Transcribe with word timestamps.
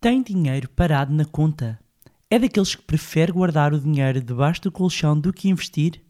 Tem 0.00 0.22
dinheiro 0.22 0.68
parado 0.68 1.12
na 1.12 1.24
conta? 1.24 1.76
É 2.30 2.38
daqueles 2.38 2.76
que 2.76 2.82
prefere 2.82 3.32
guardar 3.32 3.74
o 3.74 3.80
dinheiro 3.80 4.20
debaixo 4.20 4.62
do 4.62 4.70
colchão 4.70 5.18
do 5.18 5.32
que 5.32 5.48
investir? 5.48 6.00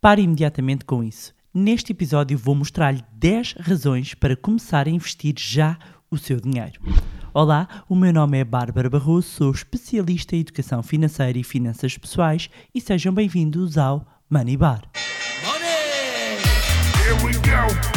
Pare 0.00 0.22
imediatamente 0.22 0.84
com 0.84 1.02
isso. 1.02 1.34
Neste 1.52 1.90
episódio 1.90 2.38
vou 2.38 2.54
mostrar-lhe 2.54 3.02
10 3.12 3.54
razões 3.58 4.14
para 4.14 4.36
começar 4.36 4.86
a 4.86 4.90
investir 4.90 5.34
já 5.36 5.76
o 6.08 6.16
seu 6.16 6.40
dinheiro. 6.40 6.80
Olá, 7.32 7.66
o 7.88 7.96
meu 7.96 8.12
nome 8.12 8.38
é 8.38 8.44
Bárbara 8.44 8.88
Barroso, 8.88 9.26
sou 9.26 9.50
especialista 9.50 10.36
em 10.36 10.40
educação 10.40 10.80
financeira 10.80 11.36
e 11.36 11.42
finanças 11.42 11.98
pessoais 11.98 12.48
e 12.72 12.80
sejam 12.80 13.12
bem-vindos 13.12 13.76
ao 13.76 14.06
Money 14.30 14.56
Bar. 14.56 14.82
Money! 15.44 16.38
Here 17.02 17.26
we 17.26 17.32
go! 17.32 17.93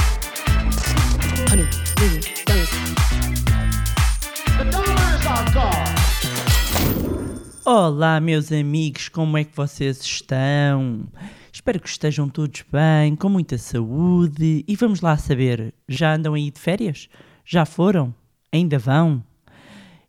Olá, 7.69 8.21
meus 8.21 8.49
amigos, 8.49 9.09
como 9.09 9.37
é 9.37 9.43
que 9.43 9.53
vocês 9.53 9.99
estão? 9.99 11.05
Espero 11.51 11.81
que 11.81 11.89
estejam 11.89 12.29
todos 12.29 12.63
bem, 12.71 13.13
com 13.13 13.27
muita 13.27 13.57
saúde. 13.57 14.63
E 14.65 14.75
vamos 14.77 15.01
lá 15.01 15.17
saber: 15.17 15.73
já 15.85 16.15
andam 16.15 16.33
aí 16.33 16.49
de 16.49 16.61
férias? 16.61 17.09
Já 17.43 17.65
foram? 17.65 18.15
Ainda 18.53 18.79
vão? 18.79 19.21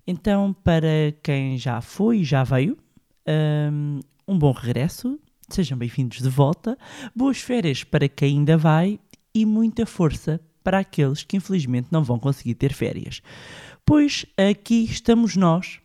Então, 0.07 0.53
para 0.63 1.13
quem 1.21 1.59
já 1.59 1.81
foi 1.81 2.23
já 2.23 2.45
veio, 2.45 2.79
hum, 3.73 3.99
um 4.29 4.39
bom 4.39 4.53
regresso, 4.53 5.19
sejam 5.49 5.77
bem-vindos 5.77 6.23
de 6.23 6.29
volta. 6.29 6.79
Boas 7.13 7.39
férias 7.39 7.83
para 7.83 8.09
quem 8.09 8.39
ainda 8.39 8.57
vai 8.57 9.01
e 9.35 9.45
muita 9.45 9.85
força 9.85 10.41
para 10.63 10.79
aqueles 10.79 11.25
que 11.25 11.37
infelizmente 11.37 11.89
não 11.91 12.05
vão 12.05 12.21
conseguir 12.21 12.55
ter 12.55 12.73
férias. 12.73 13.21
Pois 13.85 14.25
aqui 14.37 14.85
estamos 14.85 15.35
nós 15.35 15.81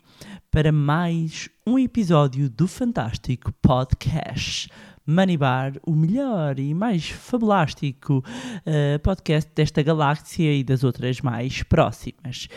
para 0.54 0.72
mais 0.72 1.50
um 1.66 1.80
episódio 1.80 2.48
do 2.48 2.68
fantástico 2.68 3.52
podcast 3.54 4.70
Money 5.04 5.36
Bar, 5.36 5.74
o 5.84 5.96
melhor 5.96 6.60
e 6.60 6.76
mais 6.76 7.10
fabulástico 7.10 8.24
eh, 8.64 9.00
podcast 9.00 9.50
desta 9.56 9.82
galáxia 9.82 10.54
e 10.54 10.64
das 10.64 10.84
outras 10.84 11.22
mais 11.22 11.64
próximas. 11.64 12.48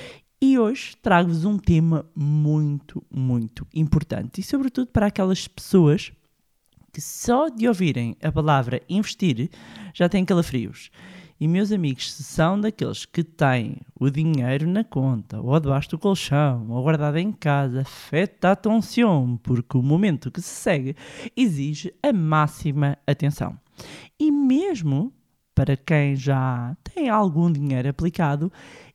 E 0.43 0.59
hoje 0.59 0.95
trago-vos 1.01 1.47
um 1.47 1.57
tema 1.57 2.05
muito, 2.15 3.03
muito 3.11 3.67
importante 3.75 4.43
e, 4.43 4.45
sobretudo, 4.45 4.89
para 4.89 5.07
aquelas 5.07 5.49
pessoas 5.49 6.13
que 6.93 7.01
só 7.01 7.49
de 7.49 7.67
ouvirem 7.67 8.15
a 8.23 8.31
palavra 8.31 8.83
investir 8.91 9.49
já 9.95 10.07
têm 10.07 10.23
calafrios. 10.23 10.91
E 11.39 11.47
meus 11.47 11.71
amigos, 11.71 12.13
se 12.15 12.25
são 12.25 12.59
daqueles 12.59 13.05
que 13.05 13.23
têm 13.23 13.83
o 14.01 14.09
dinheiro 14.09 14.67
na 14.67 14.83
conta, 14.83 15.39
ou 15.39 15.61
debaixo 15.61 15.91
do 15.91 15.99
colchão, 15.99 16.67
ou 16.71 16.83
guardado 16.83 17.19
em 17.19 17.31
casa, 17.31 17.85
faites 17.85 18.43
attention, 18.43 19.37
porque 19.43 19.77
o 19.77 19.83
momento 19.83 20.31
que 20.31 20.41
se 20.41 20.49
segue 20.49 20.97
exige 21.37 21.93
a 22.03 22.11
máxima 22.11 22.97
atenção. 23.07 23.59
E 24.19 24.31
mesmo 24.31 25.13
para 25.55 25.77
quem 25.77 26.15
já 26.15 26.77
tem 26.83 27.09
algum 27.09 27.51
dinheiro 27.51 27.89
aplicado, 27.89 28.53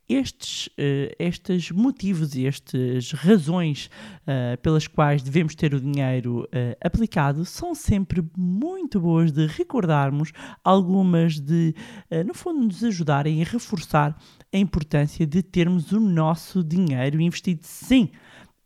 estes, 0.08 0.68
eh, 0.76 1.14
estes 1.18 1.70
motivos 1.70 2.34
e 2.34 2.46
estas 2.46 3.12
razões 3.12 3.90
eh, 4.26 4.56
pelas 4.56 4.86
quais 4.86 5.22
devemos 5.22 5.54
ter 5.54 5.74
o 5.74 5.80
dinheiro 5.80 6.48
eh, 6.52 6.76
aplicado 6.82 7.44
são 7.44 7.74
sempre 7.74 8.22
muito 8.36 9.00
boas 9.00 9.32
de 9.32 9.46
recordarmos, 9.46 10.32
algumas 10.64 11.40
de, 11.40 11.74
no 12.26 12.34
fundo, 12.34 12.64
nos 12.66 12.84
ajudarem 12.84 13.42
a 13.42 13.44
reforçar 13.44 14.16
a 14.52 14.58
importância 14.58 15.26
de 15.26 15.42
termos 15.42 15.92
o 15.92 16.00
nosso 16.00 16.62
dinheiro 16.62 17.20
investido. 17.20 17.60
Sim, 17.62 18.10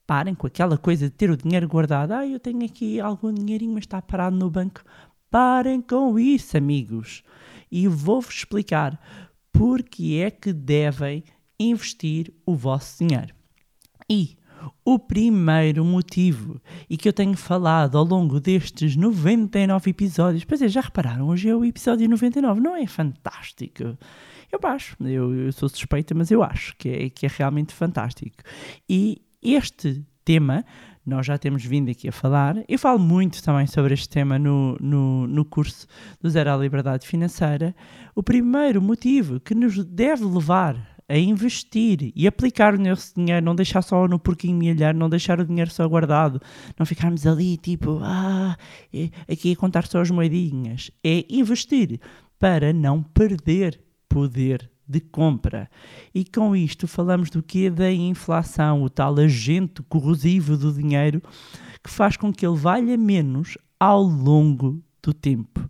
parem 0.06 0.34
com 0.34 0.46
aquela 0.46 0.76
coisa 0.76 1.06
de 1.06 1.14
ter 1.14 1.30
o 1.30 1.36
dinheiro 1.36 1.68
guardado. 1.68 2.12
Ah, 2.12 2.26
eu 2.26 2.40
tenho 2.40 2.64
aqui 2.64 3.00
algum 3.00 3.32
dinheirinho, 3.32 3.74
mas 3.74 3.84
está 3.84 4.00
parado 4.00 4.36
no 4.36 4.50
banco. 4.50 4.82
Parem 5.30 5.80
com 5.80 6.18
isso, 6.18 6.56
amigos. 6.56 7.22
E 7.70 7.86
vou-vos 7.88 8.36
explicar 8.36 8.98
porque 9.52 10.22
é 10.22 10.30
que 10.30 10.52
devem 10.52 11.24
investir 11.58 12.32
o 12.44 12.54
vosso 12.54 13.04
dinheiro. 13.04 13.34
E 14.08 14.36
o 14.84 14.98
primeiro 14.98 15.84
motivo, 15.84 16.60
e 16.88 16.96
que 16.96 17.08
eu 17.08 17.12
tenho 17.12 17.36
falado 17.36 17.98
ao 17.98 18.04
longo 18.04 18.40
destes 18.40 18.96
99 18.96 19.90
episódios, 19.90 20.44
pois 20.44 20.62
é, 20.62 20.68
já 20.68 20.80
repararam, 20.80 21.28
hoje 21.28 21.48
é 21.48 21.54
o 21.54 21.64
episódio 21.64 22.08
99, 22.08 22.60
não 22.60 22.76
é 22.76 22.86
fantástico? 22.86 23.96
Eu 24.50 24.60
acho, 24.62 24.96
eu, 25.02 25.34
eu 25.34 25.52
sou 25.52 25.68
suspeita, 25.68 26.14
mas 26.14 26.30
eu 26.30 26.42
acho 26.42 26.76
que 26.76 26.88
é, 26.88 27.10
que 27.10 27.26
é 27.26 27.28
realmente 27.28 27.74
fantástico. 27.74 28.36
E 28.88 29.20
este 29.42 30.04
tema, 30.24 30.64
nós 31.04 31.26
já 31.26 31.36
temos 31.36 31.64
vindo 31.64 31.90
aqui 31.90 32.08
a 32.08 32.12
falar, 32.12 32.56
eu 32.68 32.78
falo 32.78 32.98
muito 32.98 33.42
também 33.42 33.66
sobre 33.66 33.94
este 33.94 34.08
tema 34.08 34.38
no, 34.38 34.76
no, 34.80 35.26
no 35.26 35.44
curso 35.44 35.86
do 36.20 36.30
Zero 36.30 36.50
à 36.50 36.56
Liberdade 36.56 37.06
Financeira. 37.06 37.74
O 38.14 38.22
primeiro 38.22 38.80
motivo 38.80 39.40
que 39.40 39.54
nos 39.54 39.84
deve 39.84 40.24
levar 40.24 40.95
a 41.08 41.16
investir 41.16 42.12
e 42.14 42.26
aplicar 42.26 42.74
o 42.74 42.78
nosso 42.78 43.14
dinheiro, 43.14 43.44
não 43.44 43.54
deixar 43.54 43.82
só 43.82 44.08
no 44.08 44.18
porquinho 44.18 44.56
milhar, 44.56 44.94
não 44.94 45.08
deixar 45.08 45.38
o 45.38 45.44
dinheiro 45.44 45.70
só 45.70 45.88
guardado, 45.88 46.40
não 46.78 46.84
ficarmos 46.84 47.26
ali 47.26 47.56
tipo, 47.56 48.00
ah, 48.02 48.56
aqui 49.30 49.52
a 49.52 49.56
contar 49.56 49.86
só 49.86 50.00
as 50.00 50.10
moedinhas. 50.10 50.90
É 51.04 51.24
investir 51.28 52.00
para 52.38 52.72
não 52.72 53.02
perder 53.02 53.80
poder 54.08 54.70
de 54.88 55.00
compra. 55.00 55.68
E 56.14 56.24
com 56.24 56.54
isto 56.54 56.86
falamos 56.86 57.30
do 57.30 57.42
que 57.42 57.68
da 57.68 57.90
inflação, 57.90 58.82
o 58.82 58.90
tal 58.90 59.18
agente 59.18 59.82
corrosivo 59.84 60.56
do 60.56 60.72
dinheiro 60.72 61.20
que 61.82 61.90
faz 61.90 62.16
com 62.16 62.32
que 62.32 62.46
ele 62.46 62.56
valha 62.56 62.96
menos 62.96 63.56
ao 63.78 64.02
longo 64.02 64.82
do 65.02 65.12
tempo. 65.12 65.68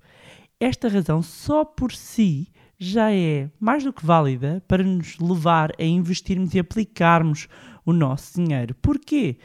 Esta 0.59 0.89
razão 0.89 1.23
só 1.23 1.65
por 1.65 1.93
si 1.93 2.49
já 2.79 3.13
é 3.13 3.51
mais 3.59 3.85
do 3.85 3.93
que 3.93 4.05
válida 4.05 4.63
para 4.69 4.83
nos 4.83 5.19
levar 5.19 5.73
a 5.79 5.85
investirmos 5.85 6.55
e 6.55 6.59
aplicarmos 6.59 7.49
o 7.85 7.93
nosso 7.93 8.35
dinheiro. 8.43 8.75
Porquê? 8.83 9.39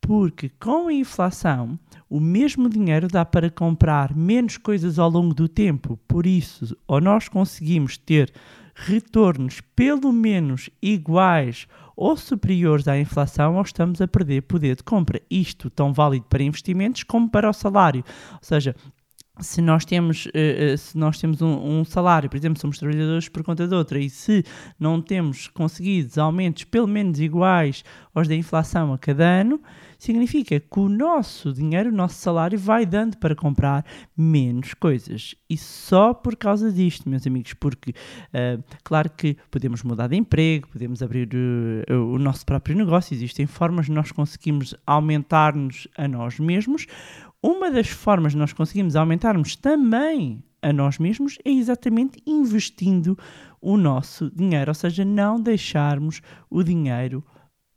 Porque 0.00 0.50
com 0.58 0.88
a 0.88 0.92
inflação, 0.92 1.78
o 2.08 2.18
mesmo 2.18 2.68
dinheiro 2.68 3.06
dá 3.06 3.24
para 3.24 3.50
comprar 3.50 4.16
menos 4.16 4.56
coisas 4.56 4.98
ao 4.98 5.10
longo 5.10 5.34
do 5.34 5.46
tempo. 5.46 5.98
Por 6.08 6.26
isso, 6.26 6.76
ou 6.86 7.00
nós 7.00 7.28
conseguimos 7.28 7.98
ter 7.98 8.32
retornos 8.74 9.60
pelo 9.76 10.12
menos 10.12 10.70
iguais 10.80 11.66
ou 11.94 12.16
superiores 12.16 12.88
à 12.88 12.98
inflação, 12.98 13.56
ou 13.56 13.62
estamos 13.62 14.00
a 14.00 14.08
perder 14.08 14.42
poder 14.42 14.74
de 14.74 14.82
compra. 14.82 15.20
Isto 15.30 15.68
tão 15.68 15.92
válido 15.92 16.24
para 16.30 16.42
investimentos 16.42 17.02
como 17.02 17.28
para 17.28 17.50
o 17.50 17.52
salário. 17.52 18.02
Ou 18.32 18.38
seja, 18.40 18.74
se 19.40 19.60
nós 19.60 19.84
temos, 19.84 20.26
uh, 20.26 20.74
uh, 20.74 20.78
se 20.78 20.96
nós 20.96 21.18
temos 21.18 21.40
um, 21.42 21.80
um, 21.80 21.84
salário, 21.84 22.28
por 22.28 22.36
exemplo, 22.36 22.60
somos 22.60 22.78
trabalhadores 22.78 23.28
por 23.28 23.42
conta 23.42 23.66
de 23.66 23.74
outra, 23.74 23.98
e 23.98 24.08
se 24.08 24.44
não 24.78 25.00
temos 25.00 25.48
conseguido 25.48 26.20
aumentos 26.20 26.64
pelo 26.64 26.86
menos 26.86 27.18
iguais 27.20 27.84
aos 28.14 28.28
da 28.28 28.34
inflação 28.34 28.92
a 28.92 28.98
cada 28.98 29.24
ano, 29.24 29.60
significa 29.98 30.58
que 30.58 30.80
o 30.80 30.88
nosso 30.88 31.52
dinheiro, 31.52 31.90
o 31.90 31.92
nosso 31.92 32.16
salário 32.16 32.58
vai 32.58 32.86
dando 32.86 33.18
para 33.18 33.34
comprar 33.34 33.84
menos 34.16 34.74
coisas. 34.74 35.34
E 35.48 35.56
só 35.56 36.14
por 36.14 36.36
causa 36.36 36.72
disto, 36.72 37.08
meus 37.08 37.26
amigos, 37.26 37.52
porque 37.54 37.90
uh, 37.90 38.62
claro 38.82 39.10
que 39.10 39.36
podemos 39.50 39.82
mudar 39.82 40.08
de 40.08 40.16
emprego, 40.16 40.68
podemos 40.68 41.02
abrir 41.02 41.28
o 41.88 42.18
nosso 42.18 42.44
próprio 42.46 42.76
negócio, 42.76 43.14
existem 43.14 43.46
formas 43.46 43.86
de 43.86 43.92
nós 43.92 44.10
conseguirmos 44.10 44.74
aumentar-nos 44.86 45.86
a 45.96 46.08
nós 46.08 46.38
mesmos. 46.38 46.86
Uma 47.42 47.70
das 47.70 47.88
formas 47.88 48.32
de 48.32 48.38
nós 48.38 48.52
conseguimos 48.52 48.94
aumentarmos 48.94 49.56
também 49.56 50.44
a 50.60 50.74
nós 50.74 50.98
mesmos 50.98 51.38
é 51.42 51.50
exatamente 51.50 52.22
investindo 52.26 53.16
o 53.62 53.78
nosso 53.78 54.30
dinheiro, 54.30 54.70
ou 54.70 54.74
seja, 54.74 55.06
não 55.06 55.40
deixarmos 55.40 56.20
o 56.50 56.62
dinheiro 56.62 57.24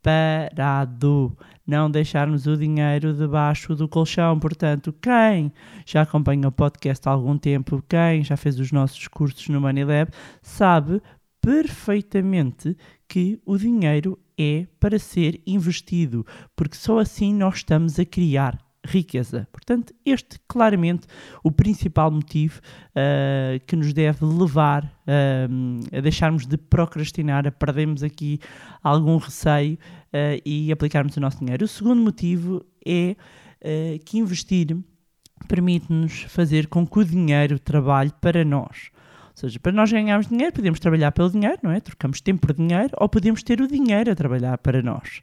parado, 0.02 1.34
não 1.66 1.90
deixarmos 1.90 2.46
o 2.46 2.58
dinheiro 2.58 3.14
debaixo 3.14 3.74
do 3.74 3.88
colchão. 3.88 4.38
Portanto, 4.38 4.94
quem 5.00 5.50
já 5.86 6.02
acompanha 6.02 6.48
o 6.48 6.52
podcast 6.52 7.08
há 7.08 7.12
algum 7.12 7.38
tempo, 7.38 7.82
quem 7.88 8.22
já 8.22 8.36
fez 8.36 8.60
os 8.60 8.70
nossos 8.70 9.08
cursos 9.08 9.48
no 9.48 9.62
MoneyLab, 9.62 10.10
sabe 10.42 11.00
perfeitamente 11.40 12.76
que 13.08 13.40
o 13.46 13.56
dinheiro 13.56 14.18
é 14.38 14.66
para 14.78 14.98
ser 14.98 15.40
investido, 15.46 16.26
porque 16.54 16.76
só 16.76 16.98
assim 16.98 17.32
nós 17.32 17.56
estamos 17.56 17.98
a 17.98 18.04
criar 18.04 18.58
riqueza. 18.84 19.48
Portanto, 19.50 19.94
este 20.04 20.38
claramente 20.46 21.06
o 21.42 21.50
principal 21.50 22.10
motivo 22.10 22.60
uh, 22.90 23.58
que 23.66 23.74
nos 23.74 23.92
deve 23.92 24.24
levar 24.24 24.84
uh, 24.84 25.96
a 25.96 26.00
deixarmos 26.00 26.46
de 26.46 26.56
procrastinar, 26.56 27.46
a 27.46 27.50
perdermos 27.50 28.02
aqui 28.02 28.38
algum 28.82 29.16
receio 29.16 29.74
uh, 29.74 30.40
e 30.44 30.70
aplicarmos 30.70 31.16
o 31.16 31.20
nosso 31.20 31.38
dinheiro. 31.38 31.64
O 31.64 31.68
segundo 31.68 32.02
motivo 32.02 32.64
é 32.86 33.16
que 34.04 34.18
investir 34.18 34.76
permite-nos 35.48 36.24
fazer 36.24 36.66
com 36.66 36.86
que 36.86 36.98
o 36.98 37.04
dinheiro 37.04 37.58
trabalhe 37.58 38.12
para 38.20 38.44
nós. 38.44 38.90
Ou 39.30 39.36
seja, 39.36 39.58
para 39.58 39.72
nós 39.72 39.90
ganharmos 39.90 40.28
dinheiro, 40.28 40.52
podemos 40.52 40.78
trabalhar 40.78 41.10
pelo 41.12 41.30
dinheiro, 41.30 41.58
não 41.62 41.70
é? 41.70 41.80
Trocamos 41.80 42.20
tempo 42.20 42.46
por 42.46 42.54
dinheiro, 42.54 42.90
ou 42.98 43.08
podemos 43.08 43.42
ter 43.42 43.60
o 43.62 43.66
dinheiro 43.66 44.12
a 44.12 44.14
trabalhar 44.14 44.58
para 44.58 44.82
nós. 44.82 45.22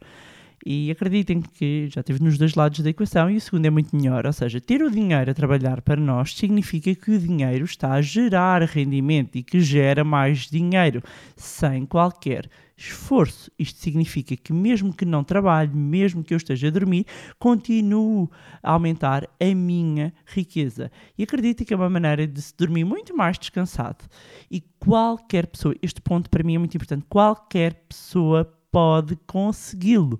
E 0.65 0.91
acreditem 0.91 1.41
que 1.41 1.87
já 1.89 2.01
estive 2.01 2.23
nos 2.23 2.37
dois 2.37 2.53
lados 2.53 2.79
da 2.79 2.89
equação 2.89 3.29
e 3.29 3.37
o 3.37 3.41
segundo 3.41 3.65
é 3.65 3.69
muito 3.69 3.95
melhor. 3.95 4.25
Ou 4.25 4.33
seja, 4.33 4.61
ter 4.61 4.81
o 4.81 4.91
dinheiro 4.91 5.31
a 5.31 5.33
trabalhar 5.33 5.81
para 5.81 5.99
nós 5.99 6.35
significa 6.35 6.93
que 6.93 7.11
o 7.11 7.19
dinheiro 7.19 7.65
está 7.65 7.93
a 7.93 8.01
gerar 8.01 8.61
rendimento 8.63 9.35
e 9.37 9.43
que 9.43 9.59
gera 9.59 10.03
mais 10.03 10.47
dinheiro 10.47 11.01
sem 11.35 11.85
qualquer 11.85 12.49
esforço. 12.77 13.51
Isto 13.57 13.79
significa 13.79 14.35
que, 14.35 14.53
mesmo 14.53 14.93
que 14.93 15.05
não 15.05 15.23
trabalhe, 15.23 15.73
mesmo 15.73 16.23
que 16.23 16.33
eu 16.33 16.37
esteja 16.37 16.67
a 16.67 16.71
dormir, 16.71 17.05
continuo 17.39 18.29
a 18.61 18.71
aumentar 18.71 19.27
a 19.39 19.55
minha 19.55 20.13
riqueza. 20.25 20.91
E 21.17 21.23
acredito 21.23 21.63
que 21.65 21.73
é 21.73 21.77
uma 21.77 21.89
maneira 21.89 22.27
de 22.27 22.41
se 22.41 22.55
dormir 22.55 22.83
muito 22.83 23.15
mais 23.15 23.37
descansado. 23.37 24.05
E 24.49 24.61
qualquer 24.79 25.47
pessoa, 25.47 25.75
este 25.81 26.01
ponto 26.01 26.29
para 26.29 26.43
mim 26.43 26.55
é 26.55 26.59
muito 26.59 26.75
importante, 26.75 27.05
qualquer 27.09 27.73
pessoa 27.87 28.45
pode 28.71 29.15
consegui-lo. 29.27 30.19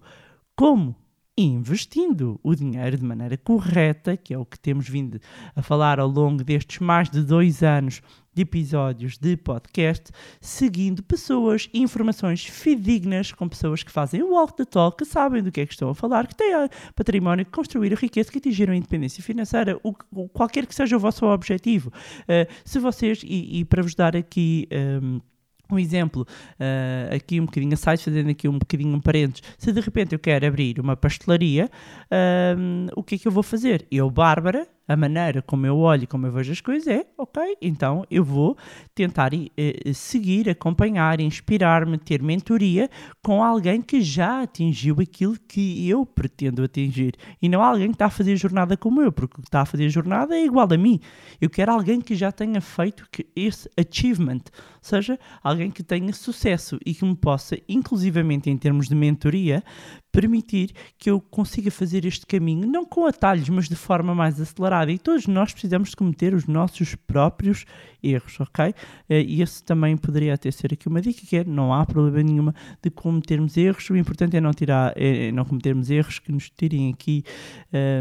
Como? 0.56 0.96
Investindo 1.38 2.40
o 2.44 2.54
dinheiro 2.54 2.98
de 2.98 3.04
maneira 3.04 3.38
correta, 3.38 4.18
que 4.18 4.34
é 4.34 4.38
o 4.38 4.46
que 4.46 4.60
temos 4.60 4.88
vindo 4.88 5.20
a 5.56 5.62
falar 5.62 6.00
ao 6.00 6.08
longo 6.08 6.44
destes 6.44 6.80
mais 6.80 7.10
de 7.10 7.24
dois 7.24 7.64
anos 7.64 8.02
de 8.34 8.44
episódios 8.44 9.18
de 9.18 9.36
podcast, 9.36 10.12
seguindo 10.40 11.04
pessoas 11.04 11.70
e 11.74 11.82
informações 11.82 12.46
fidedignas 12.46 13.32
com 13.32 13.48
pessoas 13.48 13.84
que 13.84 13.92
fazem 13.92 14.22
o 14.22 14.32
walk 14.34 14.56
the 14.56 14.66
talk, 14.66 14.98
que 14.98 15.06
sabem 15.06 15.44
do 15.44 15.52
que 15.52 15.62
é 15.62 15.66
que 15.66 15.74
estão 15.74 15.90
a 15.90 15.96
falar, 15.96 16.28
que 16.28 16.36
têm 16.36 16.52
património, 16.96 17.46
que 17.46 17.52
construíram 17.52 17.98
riqueza, 17.98 18.32
que 18.32 18.38
atingiram 18.38 18.74
a 18.74 18.78
independência 18.78 19.24
financeira, 19.24 19.80
o, 19.84 19.94
qualquer 20.30 20.66
que 20.66 20.76
seja 20.76 20.96
o 20.96 21.00
vosso 21.00 21.26
objetivo. 21.26 21.90
Uh, 22.22 22.52
se 22.64 22.80
vocês, 22.80 23.22
e, 23.24 23.60
e 23.60 23.66
para 23.66 23.82
vos 23.82 23.96
dar 23.96 24.16
aqui. 24.16 24.68
um, 25.02 25.20
um 25.76 25.80
exemplo, 25.80 26.26
uh, 26.60 27.16
aqui 27.16 27.40
um 27.40 27.46
bocadinho 27.46 27.74
a 27.74 27.78
site, 27.78 28.04
fazendo 28.06 28.30
aqui 28.30 28.48
um 28.48 28.58
bocadinho 28.58 28.96
um 28.96 29.00
parênteses. 29.00 29.44
Se 29.58 29.72
de 29.72 29.80
repente 29.80 30.14
eu 30.14 30.20
quero 30.20 30.46
abrir 30.46 30.80
uma 30.80 30.96
pastelaria, 30.96 31.70
um, 32.58 32.88
o 32.96 33.04
que 33.04 33.16
é 33.16 33.18
que 33.18 33.28
eu 33.28 33.32
vou 33.32 33.44
fazer? 33.44 33.86
Eu, 33.92 34.10
Bárbara, 34.10 34.68
a 34.88 34.96
maneira 34.96 35.42
como 35.42 35.66
eu 35.66 35.78
olho 35.78 36.08
como 36.08 36.28
eu 36.28 36.32
vejo 36.32 36.52
as 36.52 36.62
coisas 36.62 36.88
é, 36.88 37.06
ok, 37.18 37.58
então 37.62 38.06
eu 38.10 38.24
vou 38.24 38.58
tentar 38.94 39.32
eh, 39.34 39.94
seguir, 39.94 40.50
acompanhar, 40.50 41.20
inspirar-me, 41.20 41.98
ter 41.98 42.22
mentoria 42.22 42.90
com 43.24 43.44
alguém 43.44 43.82
que 43.82 44.02
já 44.02 44.42
atingiu 44.42 44.98
aquilo 45.00 45.38
que 45.48 45.88
eu 45.88 46.06
pretendo 46.06 46.64
atingir 46.64 47.16
e 47.42 47.48
não 47.48 47.64
alguém 47.64 47.88
que 47.88 47.96
está 47.96 48.06
a 48.06 48.10
fazer 48.10 48.36
jornada 48.36 48.76
como 48.76 49.02
eu, 49.02 49.12
porque 49.12 49.36
o 49.40 49.42
que 49.42 49.48
está 49.48 49.62
a 49.62 49.66
fazer 49.66 49.90
jornada 49.90 50.36
é 50.36 50.44
igual 50.44 50.68
a 50.72 50.78
mim. 50.78 51.00
Eu 51.40 51.50
quero 51.50 51.72
alguém 51.72 52.02
que 52.02 52.16
já 52.16 52.32
tenha 52.32 52.62
feito 52.62 53.08
esse 53.36 53.70
achievement, 53.78 54.42
ou 54.54 54.82
seja, 54.82 55.20
alguém 55.44 55.72
que 55.72 55.84
tenha 55.84 56.14
sucesso 56.14 56.78
e 56.86 56.94
que 56.94 57.06
me 57.06 57.16
possa, 57.16 57.58
inclusivamente 57.68 58.50
em 58.50 58.58
termos 58.58 58.88
de 58.88 58.96
mentoria, 58.96 59.64
permitir 60.12 60.72
que 60.98 61.10
eu 61.10 61.22
consiga 61.22 61.72
fazer 61.72 62.06
este 62.06 62.26
caminho, 62.26 62.68
não 62.68 62.86
com 62.86 63.06
atalhos, 63.06 63.48
mas 63.50 63.70
de 63.70 63.76
forma 63.76 64.14
mais 64.14 64.40
acelerada. 64.40 64.92
E 64.92 64.98
todos 64.98 65.26
nós 65.28 65.52
precisamos 65.54 65.92
de 65.92 65.96
cometer 65.96 66.34
os 66.34 66.48
nossos 66.48 66.96
próprios 66.96 67.66
erros, 68.04 68.40
ok? 68.40 68.74
Eh, 69.10 69.22
E 69.22 69.42
esse 69.42 69.64
também 69.64 69.96
poderia 69.96 70.34
até 70.34 70.52
ser 70.52 70.74
aqui 70.74 70.88
uma 70.88 71.02
dica, 71.02 71.26
que 71.26 71.38
é, 71.38 71.44
não 71.44 71.74
há 71.74 71.86
problema 71.86 72.22
nenhuma 72.22 72.56
de 72.82 72.90
cometermos 72.90 73.56
erros, 73.56 73.90
o 73.90 73.96
importante 73.96 74.36
é 74.36 74.42
não, 74.42 74.52
tirar, 74.52 74.94
é 74.96 75.32
não 75.32 75.46
cometermos 75.46 75.90
erros 75.90 76.20
que 76.20 76.32
nos 76.32 76.50
tirem 76.50 76.92
aqui 76.92 77.24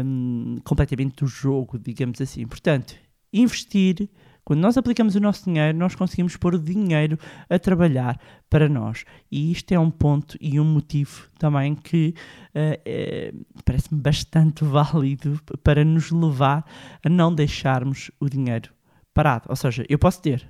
hum, 0.05 0.57
completamente 0.63 1.23
do 1.23 1.27
jogo, 1.27 1.79
digamos 1.79 2.19
assim. 2.19 2.45
Portanto, 2.45 2.95
investir, 3.31 4.09
quando 4.43 4.59
nós 4.59 4.77
aplicamos 4.77 5.15
o 5.15 5.19
nosso 5.19 5.45
dinheiro, 5.45 5.77
nós 5.77 5.95
conseguimos 5.95 6.35
pôr 6.35 6.55
o 6.55 6.59
dinheiro 6.59 7.17
a 7.49 7.59
trabalhar 7.59 8.19
para 8.49 8.67
nós. 8.67 9.05
E 9.31 9.51
isto 9.51 9.71
é 9.71 9.79
um 9.79 9.91
ponto 9.91 10.37
e 10.41 10.59
um 10.59 10.65
motivo 10.65 11.27
também 11.37 11.75
que 11.75 12.13
eh, 12.53 13.33
parece-me 13.63 14.01
bastante 14.01 14.63
válido 14.65 15.39
para 15.63 15.85
nos 15.85 16.11
levar 16.11 16.65
a 17.03 17.09
não 17.09 17.33
deixarmos 17.33 18.11
o 18.19 18.27
dinheiro 18.27 18.71
parado. 19.13 19.45
Ou 19.49 19.55
seja, 19.55 19.85
eu 19.87 19.99
posso 19.99 20.21
ter 20.21 20.49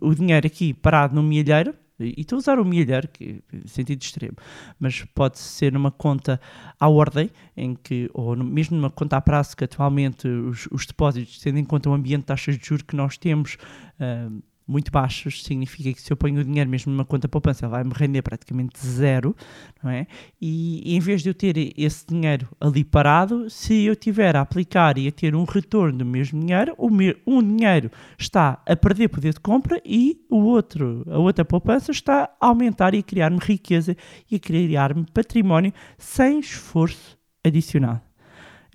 o 0.00 0.14
dinheiro 0.14 0.46
aqui 0.46 0.72
parado 0.72 1.14
no 1.14 1.22
milheiro, 1.22 1.74
e 1.98 2.20
estou 2.20 2.36
a 2.36 2.38
usar 2.38 2.58
o 2.58 2.64
milheiro, 2.64 3.08
que 3.08 3.42
sentido 3.64 4.02
extremo, 4.02 4.36
mas 4.78 5.04
pode 5.14 5.38
ser 5.38 5.72
numa 5.72 5.90
conta 5.90 6.40
à 6.78 6.88
ordem, 6.88 7.30
em 7.56 7.74
que, 7.74 8.10
ou 8.12 8.36
mesmo 8.36 8.76
numa 8.76 8.90
conta 8.90 9.16
a 9.16 9.20
prazo, 9.20 9.56
que 9.56 9.64
atualmente 9.64 10.28
os, 10.28 10.68
os 10.70 10.86
depósitos, 10.86 11.40
tendo 11.40 11.58
em 11.58 11.64
conta 11.64 11.88
o 11.88 11.94
ambiente 11.94 12.20
de 12.20 12.26
taxas 12.26 12.58
de 12.58 12.66
juros 12.66 12.82
que 12.82 12.96
nós 12.96 13.16
temos, 13.16 13.56
ah, 13.98 14.28
muito 14.66 14.90
baixos, 14.90 15.44
significa 15.44 15.92
que 15.92 16.00
se 16.02 16.12
eu 16.12 16.16
ponho 16.16 16.40
o 16.40 16.44
dinheiro 16.44 16.68
mesmo 16.68 16.92
numa 16.92 17.04
conta 17.04 17.28
poupança, 17.28 17.68
vai-me 17.68 17.92
render 17.94 18.22
praticamente 18.22 18.84
zero, 18.84 19.34
não 19.82 19.90
é? 19.90 20.06
E, 20.40 20.96
em 20.96 20.98
vez 21.00 21.22
de 21.22 21.30
eu 21.30 21.34
ter 21.34 21.72
esse 21.76 22.06
dinheiro 22.06 22.48
ali 22.60 22.84
parado, 22.84 23.48
se 23.48 23.84
eu 23.84 23.94
tiver 23.94 24.34
a 24.36 24.40
aplicar 24.40 24.98
e 24.98 25.08
a 25.08 25.12
ter 25.12 25.34
um 25.34 25.44
retorno 25.44 25.98
do 25.98 26.04
mesmo 26.04 26.40
dinheiro, 26.40 26.74
o 26.76 26.90
me- 26.90 27.16
um 27.26 27.42
dinheiro 27.42 27.90
está 28.18 28.62
a 28.66 28.76
perder 28.76 29.08
poder 29.08 29.32
de 29.34 29.40
compra 29.40 29.80
e 29.84 30.24
o 30.28 30.38
outro, 30.38 31.04
a 31.08 31.18
outra 31.18 31.44
poupança 31.44 31.92
está 31.92 32.30
a 32.40 32.46
aumentar 32.46 32.94
e 32.94 32.98
a 32.98 33.02
criar-me 33.02 33.38
riqueza 33.40 33.96
e 34.30 34.36
a 34.36 34.38
criar-me 34.38 35.06
património 35.12 35.72
sem 35.98 36.40
esforço 36.40 37.16
adicional. 37.44 38.05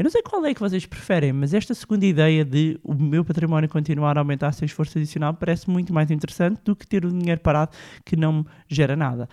Eu 0.01 0.03
não 0.03 0.09
sei 0.09 0.23
qual 0.23 0.43
é 0.47 0.51
que 0.51 0.59
vocês 0.59 0.83
preferem, 0.83 1.31
mas 1.31 1.53
esta 1.53 1.75
segunda 1.75 2.03
ideia 2.03 2.43
de 2.43 2.79
o 2.83 2.91
meu 2.95 3.23
património 3.23 3.69
continuar 3.69 4.17
a 4.17 4.21
aumentar 4.21 4.51
sem 4.51 4.65
esforço 4.65 4.97
adicional 4.97 5.31
parece 5.31 5.69
muito 5.69 5.93
mais 5.93 6.09
interessante 6.09 6.59
do 6.65 6.75
que 6.75 6.87
ter 6.87 7.05
o 7.05 7.11
dinheiro 7.11 7.39
parado 7.39 7.69
que 8.03 8.15
não 8.15 8.43
gera 8.67 8.95
nada. 8.95 9.29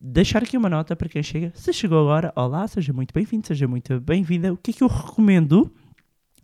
Deixar 0.00 0.42
aqui 0.42 0.56
uma 0.56 0.68
nota 0.68 0.96
para 0.96 1.08
quem 1.08 1.22
chega. 1.22 1.52
Se 1.54 1.72
chegou 1.72 2.00
agora, 2.00 2.32
olá, 2.34 2.66
seja 2.66 2.92
muito 2.92 3.14
bem-vindo, 3.14 3.46
seja 3.46 3.68
muito 3.68 4.00
bem-vinda. 4.00 4.52
O 4.52 4.56
que 4.56 4.72
é 4.72 4.74
que 4.74 4.82
eu 4.82 4.88
recomendo? 4.88 5.72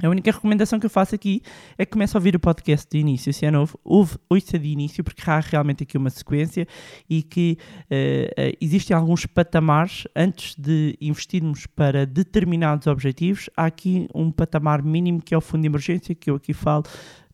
A 0.03 0.09
única 0.09 0.31
recomendação 0.31 0.79
que 0.79 0.87
eu 0.87 0.91
faço 0.91 1.15
aqui 1.15 1.43
é 1.79 1.85
que 1.85 1.93
comece 1.93 2.17
a 2.17 2.19
ouvir 2.19 2.37
o 2.37 2.41
podcast 2.41 2.87
de 2.91 2.99
início. 2.99 3.33
Se 3.33 3.47
é 3.47 3.51
novo, 3.51 3.79
ouve, 3.83 4.19
ouça 4.29 4.59
de 4.59 4.69
início, 4.69 5.03
porque 5.03 5.23
há 5.29 5.41
realmente 5.41 5.85
aqui 5.85 5.97
uma 5.97 6.11
sequência 6.11 6.67
e 7.09 7.23
que 7.23 7.57
eh, 7.91 8.31
eh, 8.37 8.53
existem 8.61 8.95
alguns 8.95 9.25
patamares 9.25 10.07
antes 10.15 10.55
de 10.55 10.97
investirmos 11.01 11.67
para 11.67 12.05
determinados 12.05 12.87
objetivos. 12.87 13.49
Há 13.57 13.67
aqui 13.67 14.07
um 14.15 14.31
patamar 14.31 14.83
mínimo 14.83 15.23
que 15.23 15.35
é 15.35 15.39
o 15.39 15.41
fundo 15.41 15.63
de 15.63 15.69
emergência, 15.69 16.15
que 16.15 16.31
eu 16.31 16.35
aqui 16.35 16.53
falo 16.53 16.85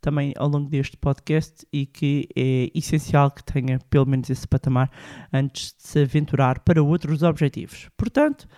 também 0.01 0.35
ao 0.37 0.49
longo 0.49 0.69
deste 0.69 0.97
podcast 0.97 1.65
e 1.73 1.87
que 1.87 2.29
é 2.37 2.71
essencial 2.75 3.31
que 3.31 3.43
tenha 3.43 3.79
pelo 3.89 4.05
menos 4.05 4.29
esse 4.29 4.47
patamar 4.47 4.91
antes 5.33 5.73
de 5.73 5.83
se 5.87 6.01
aventurar 6.01 6.59
para 6.61 6.83
outros 6.83 7.23
objetivos. 7.23 7.89
Portanto, 7.97 8.49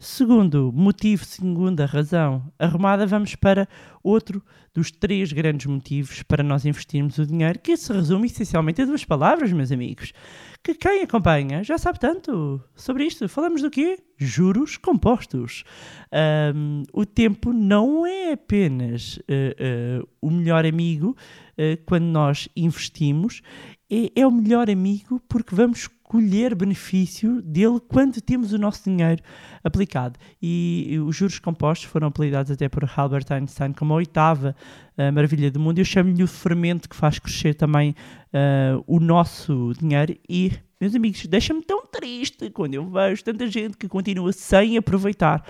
Segundo 0.00 0.70
motivo, 0.72 1.24
segunda 1.24 1.84
razão 1.84 2.52
arrumada, 2.56 3.04
vamos 3.04 3.34
para 3.34 3.68
outro 4.00 4.40
dos 4.72 4.92
três 4.92 5.32
grandes 5.32 5.66
motivos 5.66 6.22
para 6.22 6.40
nós 6.40 6.64
investirmos 6.64 7.18
o 7.18 7.26
dinheiro, 7.26 7.58
que 7.58 7.76
se 7.76 7.92
resume 7.92 8.28
essencialmente 8.28 8.80
a 8.80 8.84
duas 8.84 9.04
palavras, 9.04 9.52
meus 9.52 9.72
amigos. 9.72 10.12
Que 10.62 10.74
quem 10.74 11.02
acompanha 11.02 11.64
já 11.64 11.76
sabe 11.78 11.98
tanto 11.98 12.62
sobre 12.76 13.06
isto. 13.06 13.28
Falamos 13.28 13.60
do 13.60 13.70
quê? 13.70 13.98
Juros 14.16 14.76
compostos. 14.76 15.64
Ahm, 16.12 16.84
o 16.92 17.04
tempo 17.04 17.52
não 17.52 18.06
é 18.06 18.34
apenas 18.34 19.18
eh, 19.26 19.56
eh, 19.58 20.02
o 20.22 20.30
melhor 20.30 20.64
amigo 20.64 21.16
eh, 21.56 21.76
quando 21.84 22.04
nós 22.04 22.48
investimos, 22.54 23.42
é, 23.90 24.20
é 24.20 24.26
o 24.26 24.30
melhor 24.30 24.68
amigo 24.70 25.20
porque 25.28 25.54
vamos 25.54 25.88
colher 26.08 26.54
benefício 26.54 27.42
dele 27.42 27.78
quando 27.86 28.20
temos 28.20 28.52
o 28.52 28.58
nosso 28.58 28.84
dinheiro 28.84 29.22
aplicado. 29.62 30.18
E 30.40 30.98
os 31.06 31.14
juros 31.14 31.38
compostos 31.38 31.88
foram 31.88 32.08
apelidados 32.08 32.50
até 32.50 32.68
por 32.68 32.88
Albert 32.96 33.26
Einstein 33.30 33.72
como 33.72 33.92
a 33.92 33.96
oitava 33.96 34.56
ah, 34.96 35.12
maravilha 35.12 35.50
do 35.50 35.60
mundo. 35.60 35.78
Eu 35.78 35.84
chamo-lhe 35.84 36.22
o 36.22 36.26
fermento 36.26 36.88
que 36.88 36.96
faz 36.96 37.18
crescer 37.18 37.54
também 37.54 37.94
ah, 38.32 38.82
o 38.86 38.98
nosso 38.98 39.72
dinheiro. 39.78 40.16
E, 40.26 40.52
meus 40.80 40.94
amigos, 40.94 41.26
deixa-me 41.26 41.62
tão 41.62 41.86
triste 41.86 42.48
quando 42.50 42.74
eu 42.74 42.88
vejo 42.88 43.22
tanta 43.22 43.46
gente 43.46 43.76
que 43.76 43.86
continua 43.86 44.32
sem 44.32 44.78
aproveitar 44.78 45.44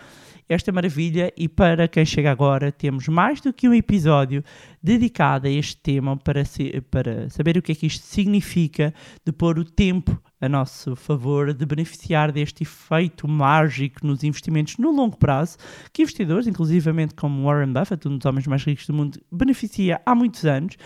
esta 0.48 0.72
maravilha 0.72 1.32
e 1.36 1.46
para 1.48 1.86
quem 1.86 2.06
chega 2.06 2.30
agora 2.30 2.72
temos 2.72 3.06
mais 3.08 3.40
do 3.40 3.52
que 3.52 3.68
um 3.68 3.74
episódio 3.74 4.42
dedicado 4.82 5.46
a 5.46 5.50
este 5.50 5.76
tema 5.76 6.16
para, 6.16 6.44
se- 6.44 6.80
para 6.90 7.28
saber 7.28 7.58
o 7.58 7.62
que 7.62 7.72
é 7.72 7.74
que 7.74 7.86
isto 7.86 8.04
significa 8.06 8.94
de 9.26 9.30
pôr 9.32 9.58
o 9.58 9.64
tempo 9.64 10.20
a 10.40 10.48
nosso 10.48 10.94
favor, 10.96 11.52
de 11.52 11.66
beneficiar 11.66 12.32
deste 12.32 12.62
efeito 12.62 13.26
mágico 13.28 14.06
nos 14.06 14.22
investimentos 14.24 14.76
no 14.78 14.90
longo 14.90 15.16
prazo, 15.18 15.58
que 15.92 16.02
investidores, 16.02 16.46
inclusivamente 16.46 17.14
como 17.14 17.44
Warren 17.44 17.72
Buffett, 17.72 18.08
um 18.08 18.16
dos 18.16 18.24
homens 18.24 18.46
mais 18.46 18.64
ricos 18.64 18.86
do 18.86 18.94
mundo, 18.94 19.20
beneficia 19.30 20.00
há 20.06 20.14
muitos 20.14 20.44
anos. 20.46 20.76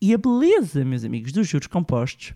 E 0.00 0.14
a 0.14 0.18
beleza, 0.18 0.84
meus 0.84 1.04
amigos, 1.04 1.32
dos 1.32 1.48
juros 1.48 1.66
compostos 1.66 2.34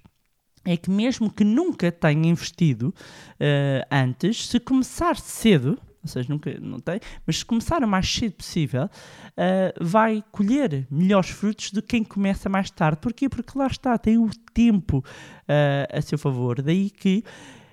é 0.64 0.76
que 0.76 0.90
mesmo 0.90 1.30
que 1.30 1.44
nunca 1.44 1.92
tenha 1.92 2.28
investido 2.28 2.94
eh, 3.38 3.86
antes, 3.90 4.46
se 4.46 4.58
começar 4.60 5.16
cedo, 5.16 5.78
ou 6.02 6.08
seja, 6.08 6.28
nunca 6.28 6.58
não 6.60 6.80
tem, 6.80 7.00
mas 7.26 7.38
se 7.38 7.44
começar 7.44 7.82
o 7.82 7.88
mais 7.88 8.12
cedo 8.12 8.32
possível, 8.32 8.88
eh, 9.36 9.72
vai 9.80 10.22
colher 10.32 10.86
melhores 10.90 11.30
frutos 11.30 11.70
do 11.70 11.80
que 11.80 11.88
quem 11.88 12.04
começa 12.04 12.48
mais 12.48 12.70
tarde. 12.70 12.98
Porquê? 13.00 13.28
Porque 13.28 13.56
lá 13.56 13.66
está, 13.66 13.96
tem 13.96 14.18
o 14.18 14.28
tempo 14.52 15.04
eh, 15.46 15.88
a 15.92 16.00
seu 16.00 16.18
favor. 16.18 16.60
Daí 16.60 16.90
que 16.90 17.22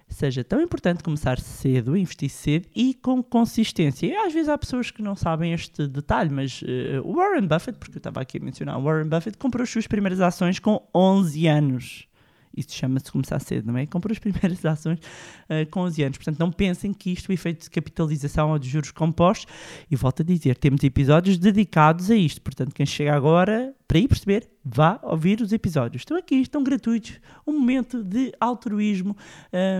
seja 0.10 0.44
tão 0.44 0.62
importante 0.62 1.04
começar 1.04 1.40
cedo, 1.40 1.96
investir 1.96 2.30
cedo 2.30 2.68
e 2.76 2.94
com 2.94 3.22
consistência. 3.22 4.08
E 4.08 4.16
às 4.16 4.34
vezes 4.34 4.50
há 4.50 4.58
pessoas 4.58 4.92
que 4.92 5.02
não 5.02 5.16
sabem 5.16 5.54
este 5.54 5.88
detalhe, 5.88 6.30
mas 6.30 6.62
uh, 6.62 7.14
Warren 7.14 7.48
Buffett, 7.48 7.78
porque 7.78 7.98
eu 7.98 8.00
estava 8.00 8.22
aqui 8.22 8.38
a 8.38 8.42
mencionar, 8.42 8.82
Warren 8.82 9.08
Buffett 9.08 9.38
comprou 9.38 9.64
as 9.64 9.70
suas 9.70 9.88
primeiras 9.88 10.20
ações 10.20 10.60
com 10.60 10.82
11 10.94 11.48
anos. 11.48 12.09
Isso 12.56 12.74
chama-se 12.74 13.12
começar 13.12 13.40
cedo, 13.40 13.68
não 13.68 13.78
é? 13.78 13.86
Comprou 13.88 14.12
as 14.12 14.20
primeiras 14.20 14.64
ações 14.66 15.00
uh, 15.00 15.70
com 15.70 15.82
11 15.82 16.04
anos. 16.04 16.18
Portanto, 16.18 16.40
não 16.40 16.52
pensem 16.52 16.94
que 16.94 17.12
isto 17.12 17.32
é 17.32 17.34
efeito 17.34 17.64
de 17.64 17.70
capitalização 17.70 18.52
ou 18.52 18.60
de 18.60 18.70
juros 18.70 18.92
compostos. 18.92 19.52
E 19.90 19.96
volto 19.96 20.22
a 20.22 20.26
dizer, 20.26 20.58
temos 20.58 20.84
episódios 20.84 21.38
dedicados 21.38 22.10
a 22.12 22.16
isto. 22.16 22.42
Portanto, 22.42 22.74
quem 22.74 22.86
chega 22.86 23.16
agora, 23.16 23.74
para 23.88 24.00
ir 24.00 24.08
perceber, 24.08 24.50
vá 24.64 25.00
ouvir 25.04 25.42
os 25.42 25.52
episódios. 25.52 26.02
Estão 26.02 26.18
aqui, 26.18 26.36
estão 26.36 26.64
gratuitos. 26.64 27.20
Um 27.46 27.54
momento 27.54 28.04
de 28.04 28.32
altruísmo 28.40 29.16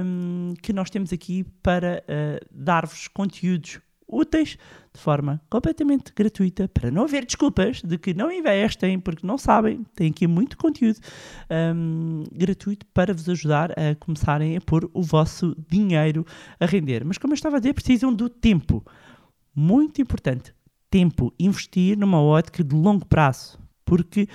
um, 0.04 0.54
que 0.62 0.74
nós 0.74 0.90
temos 0.90 1.14
aqui 1.14 1.44
para 1.62 2.04
uh, 2.04 2.46
dar-vos 2.52 3.08
conteúdos 3.08 3.80
úteis 4.10 4.58
de 4.94 5.00
forma 5.00 5.40
completamente 5.50 6.12
gratuita 6.16 6.68
para 6.68 6.90
não 6.90 7.04
haver 7.04 7.26
desculpas 7.26 7.82
de 7.82 7.98
que 7.98 8.14
não 8.14 8.32
investem 8.32 9.00
porque 9.00 9.26
não 9.26 9.38
sabem. 9.38 9.86
Tem 9.96 10.10
aqui 10.10 10.28
muito 10.28 10.58
conteúdo 10.58 11.00
um, 11.76 12.24
gratuito 12.32 12.86
para 12.88 13.14
vos 13.14 13.30
ajudar 13.30 13.72
a 13.72 13.96
começarem 14.00 14.58
a 14.58 14.62
pôr 14.62 14.90
o 14.94 15.02
vosso 15.02 15.56
dinheiro 15.70 16.26
a 16.60 16.66
render. 16.66 17.06
Mas 17.06 17.18
como 17.18 17.34
eu 17.34 17.36
estava 17.36 17.58
a 17.58 17.60
dizer, 17.60 17.74
precisam 17.74 18.14
do 18.14 18.28
tempo. 18.28 18.84
Muito 19.56 20.02
importante. 20.02 20.54
Tempo. 20.90 21.34
Investir 21.40 21.98
numa 21.98 22.22
ótica 22.22 22.64
de 22.64 22.76
longo 22.76 23.06
prazo 23.06 23.60
porque 23.90 24.30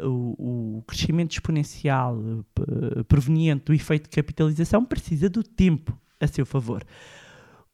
uh, 0.00 0.08
o, 0.08 0.78
o, 0.78 0.82
crescimento 0.86 1.32
exponencial 1.32 2.16
uh, 2.16 3.04
proveniente 3.04 3.66
do 3.66 3.74
efeito 3.74 4.04
de 4.04 4.16
capitalização 4.16 4.82
precisa 4.86 5.28
do 5.28 5.42
tempo 5.42 5.94
a 6.18 6.26
seu 6.26 6.46
favor. 6.46 6.82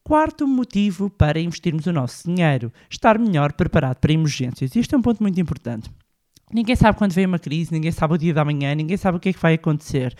Quarto 0.07 0.47
motivo 0.47 1.09
para 1.09 1.37
investirmos 1.37 1.85
o 1.85 1.91
nosso 1.91 2.25
dinheiro: 2.25 2.71
estar 2.89 3.19
melhor 3.19 3.51
preparado 3.51 3.97
para 3.97 4.13
emergências. 4.13 4.73
Isto 4.73 4.95
é 4.95 4.97
um 4.97 5.01
ponto 5.01 5.21
muito 5.21 5.37
importante. 5.37 5.91
Ninguém 6.49 6.77
sabe 6.77 6.97
quando 6.97 7.11
vem 7.11 7.25
uma 7.25 7.37
crise, 7.37 7.73
ninguém 7.73 7.91
sabe 7.91 8.13
o 8.13 8.17
dia 8.17 8.33
da 8.33 8.45
manhã, 8.45 8.73
ninguém 8.73 8.95
sabe 8.95 9.17
o 9.17 9.19
que 9.19 9.27
é 9.27 9.33
que 9.33 9.41
vai 9.41 9.55
acontecer. 9.55 10.15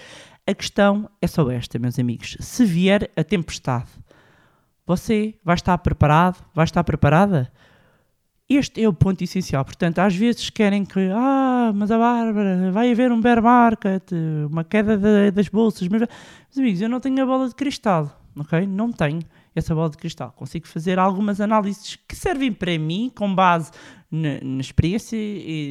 A 0.45 0.53
questão 0.53 1.09
é 1.21 1.25
só 1.25 1.49
esta, 1.49 1.79
meus 1.79 1.97
amigos. 1.97 2.35
Se 2.41 2.65
vier 2.65 3.09
a 3.15 3.23
tempestade, 3.23 3.87
você 4.85 5.35
vai 5.41 5.55
estar 5.55 5.77
preparado? 5.77 6.43
Vai 6.53 6.65
estar 6.65 6.83
preparada? 6.83 7.49
Este 8.49 8.83
é 8.83 8.89
o 8.89 8.93
ponto 8.93 9.23
essencial. 9.23 9.63
Portanto, 9.63 9.99
às 9.99 10.13
vezes 10.13 10.49
querem 10.49 10.83
que, 10.83 10.99
ah, 11.13 11.71
mas 11.73 11.89
a 11.91 11.97
Bárbara, 11.97 12.73
vai 12.73 12.91
haver 12.91 13.09
um 13.09 13.21
bear 13.21 13.41
market, 13.41 14.11
uma 14.51 14.65
queda 14.65 14.97
de, 14.97 15.31
das 15.31 15.47
bolsas. 15.47 15.87
Meus 15.87 16.09
amigos, 16.57 16.81
eu 16.81 16.89
não 16.89 16.99
tenho 16.99 17.23
a 17.23 17.25
bola 17.25 17.47
de 17.47 17.55
cristal, 17.55 18.21
ok? 18.35 18.67
Não 18.67 18.91
tenho 18.91 19.21
essa 19.59 19.73
bola 19.73 19.89
de 19.89 19.97
cristal. 19.97 20.31
Consigo 20.35 20.67
fazer 20.67 20.99
algumas 20.99 21.41
análises 21.41 21.95
que 22.07 22.15
servem 22.15 22.51
para 22.51 22.77
mim, 22.77 23.11
com 23.13 23.33
base 23.33 23.71
na, 24.11 24.39
na 24.41 24.61
experiência, 24.61 25.17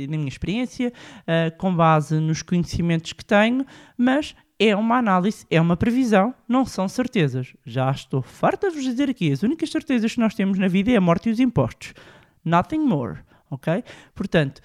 na 0.09 0.16
minha 0.16 0.28
experiência, 0.28 0.93
uh, 1.21 1.57
com 1.59 1.75
base 1.75 2.19
nos 2.21 2.43
conhecimentos 2.43 3.12
que 3.12 3.25
tenho, 3.25 3.64
mas 3.97 4.35
é 4.59 4.75
uma 4.75 4.97
análise, 4.97 5.47
é 5.50 5.61
uma 5.61 5.76
previsão, 5.76 6.35
não 6.49 6.64
são 6.64 6.88
certezas. 6.88 7.55
Já 7.64 7.90
estou 7.90 8.23
farta 8.23 8.69
de 8.69 8.76
vos 8.76 8.85
dizer 8.85 9.11
aqui, 9.11 9.31
as 9.31 9.43
únicas 9.43 9.71
certezas 9.71 10.14
que 10.14 10.21
nós 10.21 10.35
temos 10.35 10.59
na 10.59 10.69
vida 10.69 10.90
é 10.90 10.97
a 10.97 11.00
morte 11.00 11.28
e 11.28 11.33
os 11.33 11.40
impostos. 11.40 11.95
Nothing 12.45 12.81
more, 12.81 13.19
ok? 13.50 13.83
Portanto, 14.14 14.61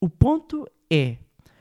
o 0.00 0.08
ponto 0.08 0.66
é, 0.90 1.16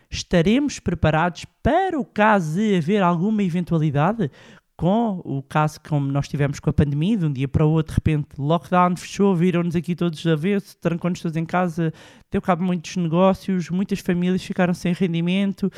estaremos 0.10 0.80
preparados 0.80 1.46
para 1.62 2.00
o 2.00 2.06
caso 2.06 2.56
de 2.56 2.78
haver 2.78 3.04
alguma 3.04 3.44
eventualidade? 3.44 4.32
Com 4.78 5.20
o 5.26 5.42
caso 5.42 5.82
como 5.82 6.12
nós 6.12 6.28
tivemos 6.28 6.60
com 6.60 6.70
a 6.70 6.74
pandemia, 6.74 7.18
de 7.18 7.26
um 7.26 7.34
dia 7.34 7.48
para 7.48 7.66
o 7.66 7.72
outro, 7.72 7.94
de 7.94 7.96
repente, 7.96 8.28
lockdown 8.38 8.96
fechou, 8.96 9.36
viram-nos 9.36 9.76
aqui 9.76 9.96
todos 9.96 10.26
a 10.28 10.36
ver, 10.36 10.62
trancou-nos 10.80 11.20
todos 11.20 11.36
em 11.36 11.46
casa, 11.46 11.92
deu 12.32 12.40
cabo 12.40 12.64
muitos 12.64 12.96
negócios, 12.96 13.72
muitas 13.72 14.00
famílias 14.00 14.44
ficaram 14.44 14.76
sem 14.76 14.94
rendimento 14.94 15.72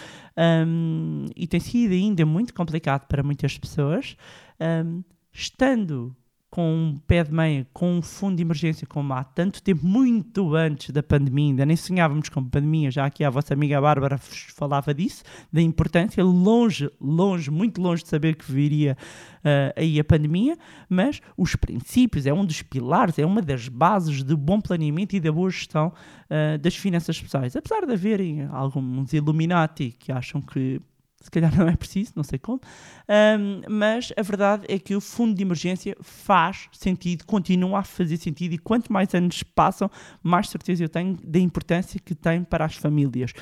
um, 0.68 1.28
e 1.34 1.48
tem 1.48 1.62
sido 1.62 1.94
ainda 1.94 2.26
muito 2.26 2.54
complicado 2.54 3.08
para 3.08 3.24
muitas 3.24 3.58
pessoas. 3.58 4.18
Um, 4.60 5.02
estando 5.32 6.14
com 6.50 6.74
um 6.74 6.98
pé 7.08 7.24
de 7.24 7.32
meia, 7.32 7.68
com 7.72 7.98
um 7.98 8.02
fundo 8.02 8.38
de 8.38 8.42
emergência 8.42 8.88
como 8.88 9.14
há 9.14 9.24
tanto 9.24 9.62
tempo, 9.62 9.86
muito 9.86 10.56
antes 10.56 10.90
da 10.90 11.04
pandemia, 11.04 11.52
ainda 11.52 11.66
nem 11.66 11.76
sonhávamos 11.76 12.28
com 12.30 12.44
pandemia, 12.44 12.90
já 12.90 13.06
aqui 13.06 13.24
a 13.24 13.30
vossa 13.30 13.54
amiga 13.54 13.80
Bárbara 13.80 14.18
falava 14.18 14.94
disso, 14.94 15.24
da 15.54 15.62
importância, 15.62 16.24
longe, 16.24 16.90
longe, 17.00 17.52
muito 17.52 17.80
longe 17.80 18.02
de 18.02 18.10
saber 18.10 18.36
que 18.36 18.52
viria 18.52 18.98
uh, 19.40 19.74
aí 19.76 20.00
a 20.00 20.04
pandemia, 20.04 20.58
mas 20.90 21.22
os 21.38 21.56
princípios, 21.56 22.26
é 22.26 22.34
um 22.34 22.46
dos 22.46 22.64
pilares, 22.64 23.20
é 23.20 23.26
uma 23.26 23.42
das 23.42 23.68
bases 23.68 24.24
do 24.24 24.36
bom 24.36 24.60
planeamento 24.60 25.16
e 25.16 25.20
da 25.20 25.32
boa 25.32 25.52
gestão 25.52 25.94
uh, 26.30 26.58
das 26.58 26.76
finanças 26.76 27.22
pessoais. 27.22 27.56
Apesar 27.56 27.86
de 27.86 27.94
haverem 27.94 28.46
alguns 28.52 29.14
Illuminati 29.14 29.96
que 30.00 30.12
acham 30.12 30.42
que 30.42 30.82
se 31.22 31.30
calhar 31.30 31.56
não 31.56 31.68
é 31.68 31.76
preciso, 31.76 32.14
não 32.16 32.24
sei 32.24 32.40
como, 32.40 32.62
um, 33.08 33.62
mas 33.70 34.14
a 34.18 34.22
verdade 34.22 34.66
é 34.70 34.80
que 34.80 34.96
o 34.96 35.02
fundo 35.02 35.36
de 35.36 35.42
emergência 35.42 35.96
faz 36.02 36.70
sentido, 36.72 37.26
continua 37.26 37.80
a 37.80 37.84
fazer 37.84 38.18
sentido, 38.18 38.54
e 38.54 38.58
quanto 38.58 38.92
mais 38.92 39.14
anos 39.14 39.44
passam, 39.44 39.90
mais 40.24 40.50
certeza 40.50 40.84
eu 40.84 40.90
tenho 40.90 41.18
da 41.24 41.40
importância 41.40 42.00
que 42.00 42.16
tem 42.16 42.44
para 42.44 42.66
as 42.66 42.76
famílias 42.76 43.34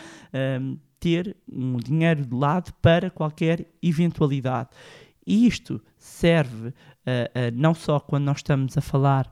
um, 0.61 0.77
ter 0.99 1.37
um 1.51 1.77
dinheiro 1.77 2.25
de 2.25 2.35
lado 2.35 2.73
para 2.81 3.09
qualquer 3.09 3.67
eventualidade. 3.81 4.69
E 5.25 5.45
isto 5.45 5.81
serve 5.97 6.69
uh, 6.69 6.71
uh, 6.71 6.73
não 7.53 7.73
só 7.73 7.99
quando 7.99 8.23
nós 8.23 8.37
estamos 8.37 8.77
a 8.77 8.81
falar 8.81 9.31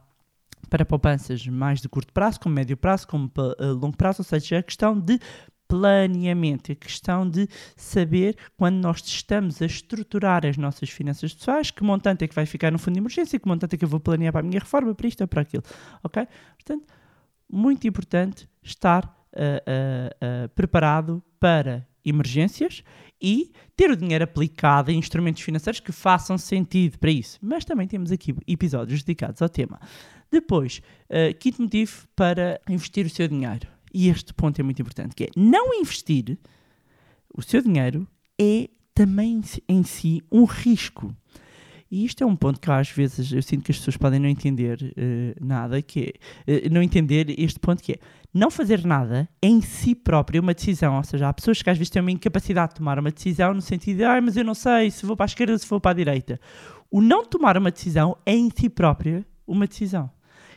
para 0.69 0.85
poupanças 0.85 1.45
mais 1.47 1.81
de 1.81 1.87
curto 1.87 2.11
prazo, 2.11 2.39
como 2.39 2.55
médio 2.55 2.75
prazo, 2.75 3.07
como 3.07 3.31
uh, 3.37 3.73
longo 3.73 3.95
prazo, 3.95 4.21
ou 4.21 4.25
seja, 4.25 4.59
a 4.59 4.63
questão 4.63 4.99
de 4.99 5.19
planeamento, 5.75 6.71
a 6.71 6.75
questão 6.75 7.29
de 7.29 7.49
saber 7.75 8.37
quando 8.57 8.77
nós 8.77 9.01
estamos 9.05 9.61
a 9.61 9.65
estruturar 9.65 10.45
as 10.45 10.55
nossas 10.55 10.89
finanças 10.89 11.33
pessoais, 11.33 11.69
que 11.69 11.83
montante 11.83 12.23
é 12.23 12.27
que 12.27 12.35
vai 12.35 12.45
ficar 12.45 12.71
no 12.71 12.79
fundo 12.79 12.93
de 12.93 12.99
emergência, 13.01 13.37
que 13.37 13.47
montante 13.47 13.75
é 13.75 13.77
que 13.77 13.83
eu 13.83 13.89
vou 13.89 13.99
planear 13.99 14.31
para 14.31 14.39
a 14.39 14.43
minha 14.43 14.59
reforma, 14.59 14.95
para 14.95 15.07
isto 15.07 15.21
ou 15.21 15.27
para 15.27 15.41
aquilo, 15.41 15.63
ok? 16.01 16.25
Portanto, 16.55 16.85
muito 17.51 17.85
importante 17.87 18.47
estar 18.63 19.03
uh, 19.05 19.05
uh, 19.05 20.45
uh, 20.45 20.49
preparado 20.49 21.21
para 21.39 21.85
emergências 22.05 22.81
e 23.21 23.51
ter 23.75 23.89
o 23.89 23.97
dinheiro 23.97 24.23
aplicado 24.23 24.91
em 24.91 24.97
instrumentos 24.97 25.41
financeiros 25.41 25.81
que 25.81 25.91
façam 25.91 26.37
sentido 26.37 26.97
para 26.99 27.11
isso. 27.11 27.37
Mas 27.41 27.65
também 27.65 27.87
temos 27.87 28.11
aqui 28.11 28.33
episódios 28.47 29.03
dedicados 29.03 29.41
ao 29.41 29.49
tema. 29.49 29.79
Depois, 30.31 30.81
quinto 31.39 31.61
motivo 31.61 32.07
para 32.15 32.59
investir 32.67 33.05
o 33.05 33.09
seu 33.09 33.27
dinheiro 33.27 33.74
e 33.95 34.09
este 34.09 34.33
ponto 34.33 34.59
é 34.59 34.63
muito 34.63 34.81
importante, 34.81 35.15
que 35.15 35.23
é 35.23 35.29
não 35.37 35.73
investir 35.73 36.37
o 37.33 37.41
seu 37.41 37.61
dinheiro 37.61 38.05
é 38.37 38.69
também 38.93 39.41
em 39.69 39.83
si 39.83 40.21
um 40.29 40.43
risco. 40.43 41.15
E 41.89 42.03
isto 42.03 42.21
é 42.21 42.27
um 42.27 42.35
ponto 42.35 42.59
que 42.59 42.69
às 42.69 42.89
vezes 42.89 43.31
eu 43.31 43.41
sinto 43.41 43.63
que 43.63 43.71
as 43.71 43.77
pessoas 43.77 43.95
podem 43.95 44.19
não 44.19 44.27
entender 44.27 44.81
uh, 44.81 45.45
nada, 45.45 45.81
que 45.81 46.13
é, 46.45 46.67
uh, 46.67 46.73
não 46.73 46.83
entender 46.83 47.33
este 47.39 47.57
ponto 47.57 47.81
que 47.81 47.93
é 47.93 47.99
não 48.33 48.51
fazer 48.51 48.85
nada 48.85 49.29
é 49.41 49.47
em 49.47 49.61
si 49.61 49.95
próprio 49.95 50.41
uma 50.41 50.53
decisão, 50.53 50.97
ou 50.97 51.03
seja, 51.03 51.29
há 51.29 51.33
pessoas 51.33 51.61
que 51.61 51.69
às 51.69 51.77
vezes 51.77 51.89
têm 51.89 52.01
uma 52.01 52.11
incapacidade 52.11 52.73
de 52.73 52.75
tomar 52.75 52.99
uma 52.99 53.11
decisão 53.11 53.53
no 53.53 53.61
sentido 53.61 53.97
de, 53.97 54.03
ah, 54.03 54.19
mas 54.21 54.35
eu 54.35 54.43
não 54.43 54.53
sei 54.53 54.91
se 54.91 55.05
vou 55.05 55.15
para 55.15 55.23
a 55.23 55.27
esquerda 55.27 55.53
ou 55.53 55.59
se 55.59 55.67
vou 55.67 55.79
para 55.79 55.91
a 55.91 55.93
direita. 55.93 56.37
O 56.91 56.99
não 56.99 57.23
tomar 57.23 57.57
uma 57.57 57.71
decisão 57.71 58.17
é 58.25 58.35
em 58.35 58.49
si 58.53 58.67
própria 58.67 59.25
uma 59.47 59.65
decisão. 59.65 60.11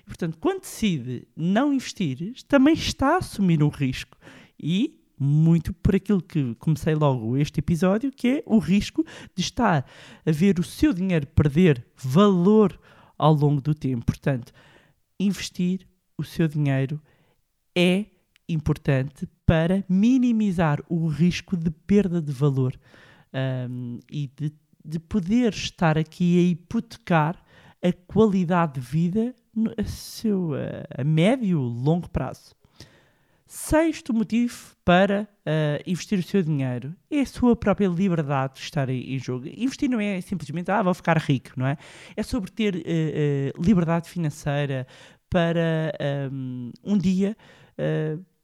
Portanto, 0.09 0.39
quando 0.39 0.63
decide 0.63 1.29
não 1.37 1.73
investir, 1.73 2.35
também 2.49 2.75
está 2.75 3.15
a 3.15 3.19
assumir 3.19 3.63
um 3.63 3.69
risco. 3.69 4.17
E 4.59 4.99
muito 5.19 5.73
por 5.73 5.97
aquilo 5.97 6.23
que 6.23 6.55
comecei 6.57 6.95
logo 6.95 7.37
este 7.37 7.59
episódio, 7.61 8.13
que 8.13 8.29
é 8.29 8.43
o 8.47 8.59
risco 8.59 9.05
de 9.35 9.43
estar 9.43 9.85
a 10.25 10.31
ver 10.31 10.59
o 10.59 10.63
seu 10.63 10.93
dinheiro 10.93 11.27
perder 11.27 11.85
valor 11.97 12.79
ao 13.17 13.35
longo 13.35 13.61
do 13.61 13.75
tempo. 13.75 14.07
Portanto, 14.07 14.53
investir 15.19 15.87
o 16.17 16.25
seu 16.25 16.47
dinheiro 16.47 17.01
é 17.77 18.07
importante 18.49 19.29
para 19.45 19.85
minimizar 19.89 20.83
o 20.89 21.07
risco 21.09 21.57
de 21.57 21.71
perda 21.71 22.23
de 22.23 22.33
valor 22.33 22.79
um, 23.71 23.99
e 24.11 24.31
de, 24.37 24.53
de 24.85 24.99
poder 24.99 25.53
estar 25.53 25.99
aqui 25.99 26.39
a 26.39 26.43
hipotecar 26.51 27.43
a 27.83 27.93
qualidade 27.93 28.75
de 28.75 28.81
vida 28.81 29.35
a, 29.77 29.85
seu, 29.85 30.53
a 30.97 31.05
médio, 31.05 31.61
longo 31.61 32.09
prazo. 32.09 32.57
Sexto 33.49 34.13
motivo 34.13 34.77
para 34.85 35.23
uh, 35.23 35.83
investir 35.87 36.19
o 36.19 36.23
seu 36.23 36.43
dinheiro 36.43 36.95
é 37.11 37.21
a 37.21 37.27
sua 37.27 37.57
própria 37.57 37.89
liberdade 37.89 38.57
de 38.57 38.61
estar 38.61 38.91
em, 38.91 39.15
em, 39.15 39.19
jogo. 39.19 39.47
Investir 39.49 39.89
não 39.89 39.99
é 39.99 40.21
simplesmente, 40.21 40.71
ah, 40.71 40.83
vou 40.83 40.93
ficar 40.93 41.17
rico, 41.17 41.53
não 41.57 41.67
é? 41.67 41.79
É 42.15 42.23
sobre 42.23 42.51
ter 42.51 42.75
uh, 42.75 42.79
uh, 42.79 43.63
liberdade 43.63 44.07
financeira 44.11 44.87
para 45.31 45.95
um, 46.31 46.71
um 46.85 46.99
dia 46.99 47.37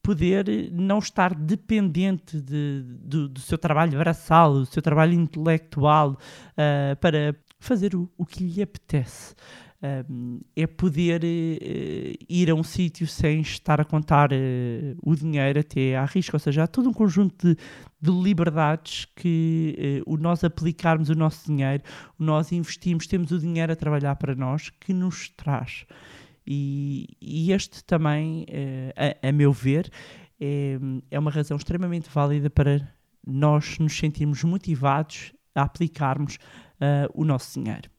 poder 0.03 0.71
não 0.71 0.99
estar 0.99 1.35
dependente 1.35 2.39
de- 2.41 2.83
do, 2.83 3.29
do 3.29 3.41
seu 3.41 3.57
trabalho 3.57 3.99
braçal, 3.99 4.53
do 4.53 4.67
seu 4.67 4.83
trabalho 4.83 5.15
intelectual 5.15 6.19
ah, 6.57 6.95
para 7.01 7.35
fazer 7.59 7.95
o, 7.95 8.09
o 8.19 8.27
que 8.27 8.45
lhe 8.45 8.63
apetece. 8.63 9.35
Um, 9.85 10.41
é 10.57 10.67
poder 10.67 11.23
eh, 11.23 12.15
ir 12.27 12.51
a 12.51 12.55
um 12.55 12.63
sítio 12.63 13.07
sem 13.07 13.43
estar 13.43 13.83
a 13.83 13.85
contar 13.85 14.33
eh, 14.33 14.97
o 15.03 15.15
dinheiro 15.15 15.61
até 15.61 15.95
à 15.95 16.07
risca, 16.07 16.37
ou 16.37 16.41
seja, 16.41 16.63
há 16.63 16.67
todo 16.67 16.89
um 16.89 16.93
conjunto 16.93 17.49
de, 17.49 17.55
de 18.01 18.11
liberdades 18.11 19.05
que 19.15 19.77
eh, 19.77 20.03
o 20.07 20.17
nós 20.17 20.43
aplicarmos 20.43 21.11
o 21.11 21.15
nosso 21.15 21.53
dinheiro, 21.53 21.83
o 22.19 22.25
nós 22.25 22.51
investimos, 22.51 23.07
temos 23.07 23.31
o 23.31 23.39
dinheiro 23.39 23.75
a 23.75 23.77
trabalhar 23.77 24.17
para 24.17 24.35
nós, 24.35 24.71
que 24.71 24.95
nos 24.95 25.29
traz. 25.29 25.85
E, 26.47 27.07
e 27.21 27.53
este 27.53 27.85
também, 27.85 28.47
a, 29.23 29.29
a 29.29 29.33
meu 29.33 29.53
ver, 29.53 29.91
é, 30.41 30.79
é 31.11 31.19
uma 31.19 31.31
razão 31.31 31.59
extremamente 31.59 32.09
válida 32.09 32.49
para 32.49 32.91
nós 33.27 33.79
nos 33.79 33.99
sentirmos 33.99 34.43
motivados 34.45 35.35
a 35.55 35.63
aplicarmos 35.63 36.39
o 37.15 37.25
nosso 37.25 37.61
dinheiro. 37.61 37.94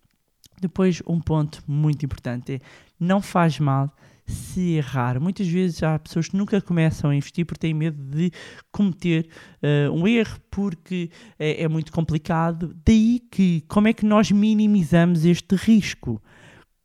Depois, 0.61 1.01
um 1.07 1.19
ponto 1.19 1.63
muito 1.67 2.05
importante 2.05 2.53
é 2.53 2.61
não 2.99 3.21
faz 3.21 3.59
mal 3.59 3.93
se 4.25 4.71
errar. 4.73 5.19
Muitas 5.19 5.47
vezes 5.47 5.83
há 5.83 5.99
pessoas 5.99 6.27
que 6.27 6.37
nunca 6.37 6.59
começam 6.59 7.11
a 7.11 7.15
investir 7.15 7.45
porque 7.45 7.59
têm 7.59 7.73
medo 7.73 8.01
de 8.03 8.31
cometer 8.71 9.27
eh, 9.61 9.89
um 9.89 10.07
erro 10.07 10.39
porque 10.49 11.11
é, 11.37 11.63
é 11.63 11.67
muito 11.67 11.91
complicado. 11.91 12.75
Daí 12.85 13.19
que 13.31 13.61
como 13.67 13.87
é 13.87 13.93
que 13.93 14.05
nós 14.05 14.31
minimizamos 14.31 15.25
este 15.25 15.55
risco? 15.55 16.21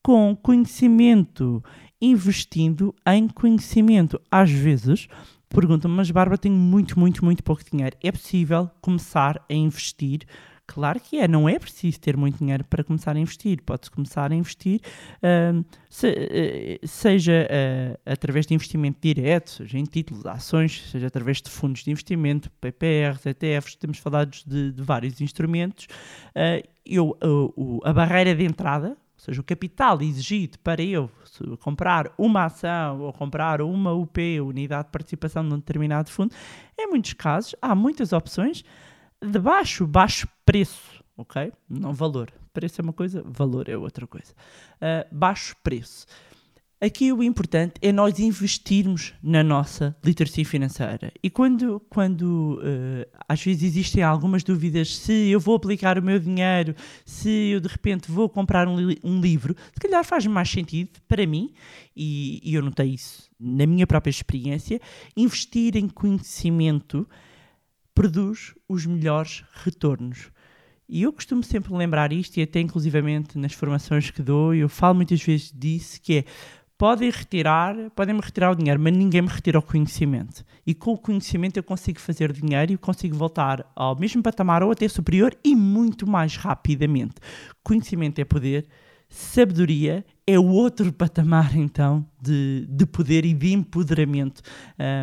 Com 0.03 0.37
conhecimento, 0.37 1.63
investindo 2.01 2.95
em 3.07 3.29
conhecimento. 3.29 4.21
Às 4.31 4.51
vezes 4.51 5.09
perguntam-me, 5.49 5.97
mas 5.97 6.11
Bárbara, 6.11 6.39
tenho 6.39 6.55
muito, 6.55 6.99
muito, 6.99 7.25
muito 7.25 7.43
pouco 7.43 7.63
dinheiro. 7.71 7.97
É 8.03 8.13
possível 8.13 8.71
começar 8.81 9.45
a 9.51 9.55
investir? 9.55 10.21
Claro 10.73 11.01
que 11.01 11.19
é, 11.19 11.27
não 11.27 11.49
é 11.49 11.59
preciso 11.59 11.99
ter 11.99 12.17
muito 12.17 12.39
dinheiro 12.39 12.63
para 12.65 12.85
começar 12.85 13.17
a 13.17 13.19
investir. 13.19 13.61
Pode-se 13.61 13.91
começar 13.91 14.31
a 14.31 14.35
investir, 14.37 14.81
ahm, 15.21 15.63
se- 15.89 16.07
eh, 16.17 16.79
seja 16.85 17.45
eh, 17.51 17.99
através 18.07 18.47
de 18.47 18.55
investimento 18.55 18.99
direto, 19.03 19.51
seja 19.51 19.77
em 19.77 19.83
títulos, 19.85 20.25
ações, 20.27 20.89
seja 20.89 21.09
através 21.09 21.43
de 21.43 21.51
fundos 21.51 21.83
de 21.83 21.91
investimento, 21.91 22.49
PPRs, 22.61 23.27
ETFs, 23.29 23.75
temos 23.75 23.99
falado 23.99 24.31
de, 24.47 24.71
de 24.71 24.81
vários 24.83 25.21
instrumentos. 25.21 25.89
Ah, 26.37 26.63
eu, 26.87 27.19
a 27.85 27.93
barreira 27.93 28.33
de 28.33 28.45
entrada, 28.45 28.91
ou 28.91 28.97
seja, 29.25 29.41
o 29.41 29.45
capital 29.45 30.01
exigido 30.01 30.57
para 30.61 30.81
eu 30.83 31.11
comprar 31.59 32.13
uma 32.17 32.45
ação 32.45 33.01
ou 33.01 33.13
comprar 33.13 33.61
uma 33.61 33.93
UP, 33.93 34.41
unidade 34.41 34.85
de 34.85 34.93
participação 34.93 35.43
num 35.43 35.57
determinado 35.57 36.11
fundo, 36.11 36.33
em 36.79 36.87
muitos 36.89 37.13
casos 37.13 37.57
há 37.61 37.75
muitas 37.75 38.13
opções 38.13 38.65
de 39.23 39.39
baixo, 39.39 39.87
baixo 39.87 40.29
preço, 40.45 41.03
ok? 41.17 41.53
Não 41.69 41.93
valor. 41.93 42.33
Preço 42.53 42.81
é 42.81 42.83
uma 42.83 42.93
coisa, 42.93 43.23
valor 43.27 43.69
é 43.69 43.77
outra 43.77 44.07
coisa. 44.07 44.35
Ah, 44.81 45.07
baixo 45.13 45.55
preço. 45.63 46.07
Aqui 46.83 47.13
o 47.13 47.23
importante 47.23 47.75
é 47.83 47.93
nós 47.93 48.19
investirmos 48.19 49.13
na 49.23 49.45
nossa 49.45 49.95
literacia 50.03 50.47
financeira. 50.47 51.13
E 51.23 51.29
quando, 51.29 51.79
quando 51.91 52.59
eh, 52.65 53.07
às 53.29 53.45
vezes 53.45 53.65
existem 53.65 54.03
algumas 54.03 54.43
dúvidas 54.43 54.97
se 54.97 55.29
eu 55.29 55.39
vou 55.39 55.57
aplicar 55.57 55.99
o 55.99 56.03
meu 56.03 56.19
dinheiro, 56.19 56.75
se 57.05 57.29
eu 57.51 57.61
de 57.61 57.69
repente 57.69 58.11
vou 58.11 58.31
comprar 58.31 58.67
um, 58.67 58.81
li- 58.81 58.99
um 59.05 59.21
livro, 59.21 59.55
se 59.75 59.79
calhar 59.79 60.03
faz 60.03 60.27
mais 60.27 60.49
sentido 60.49 60.99
para 61.07 61.27
mim, 61.27 61.53
e, 61.95 62.41
e 62.43 62.55
eu 62.55 62.63
notei 62.63 62.95
isso 62.95 63.29
na 63.39 63.67
minha 63.67 63.87
própria 63.87 64.11
experiência, 64.11 64.81
investir 65.15 65.77
em 65.77 65.87
conhecimento 65.87 67.07
produz 68.01 68.55
os 68.67 68.87
melhores 68.87 69.45
retornos. 69.63 70.31
E 70.89 71.03
eu 71.03 71.13
costumo 71.13 71.43
sempre 71.43 71.71
lembrar 71.75 72.15
isto, 72.15 72.39
e 72.39 72.43
até 72.43 72.59
inclusivamente 72.59 73.37
nas 73.37 73.53
formações 73.53 74.11
que 74.11 74.23
dou, 74.23 74.55
eu 74.55 74.71
falo 74.71 74.95
muitas 74.95 75.23
vezes 75.23 75.53
disso, 75.55 76.01
que 76.01 76.21
é, 76.21 76.25
podem 76.79 77.11
retirar, 77.11 77.77
podem-me 77.91 78.23
retirar 78.23 78.53
o 78.53 78.55
dinheiro, 78.55 78.81
mas 78.81 78.97
ninguém 78.97 79.21
me 79.21 79.29
retira 79.29 79.59
o 79.59 79.63
conhecimento. 79.63 80.43
E 80.67 80.75
com 80.75 80.95
o 80.95 80.99
conhecimento 80.99 81.59
eu 81.59 81.63
consigo 81.63 82.01
fazer 82.01 82.33
dinheiro 82.33 82.73
e 82.73 82.79
consigo 82.79 83.15
voltar 83.15 83.71
ao 83.77 83.95
mesmo 83.95 84.23
patamar 84.23 84.63
ou 84.63 84.71
até 84.71 84.89
superior 84.89 85.37
e 85.45 85.55
muito 85.55 86.09
mais 86.09 86.37
rapidamente. 86.37 87.17
Conhecimento 87.63 88.19
é 88.19 88.25
poder, 88.25 88.67
sabedoria 89.11 90.07
é 90.33 90.39
o 90.39 90.47
outro 90.47 90.93
patamar, 90.93 91.57
então, 91.57 92.07
de, 92.23 92.65
de 92.69 92.87
poder 92.87 93.25
e 93.25 93.35
de 93.35 93.53
empoderamento 93.53 94.43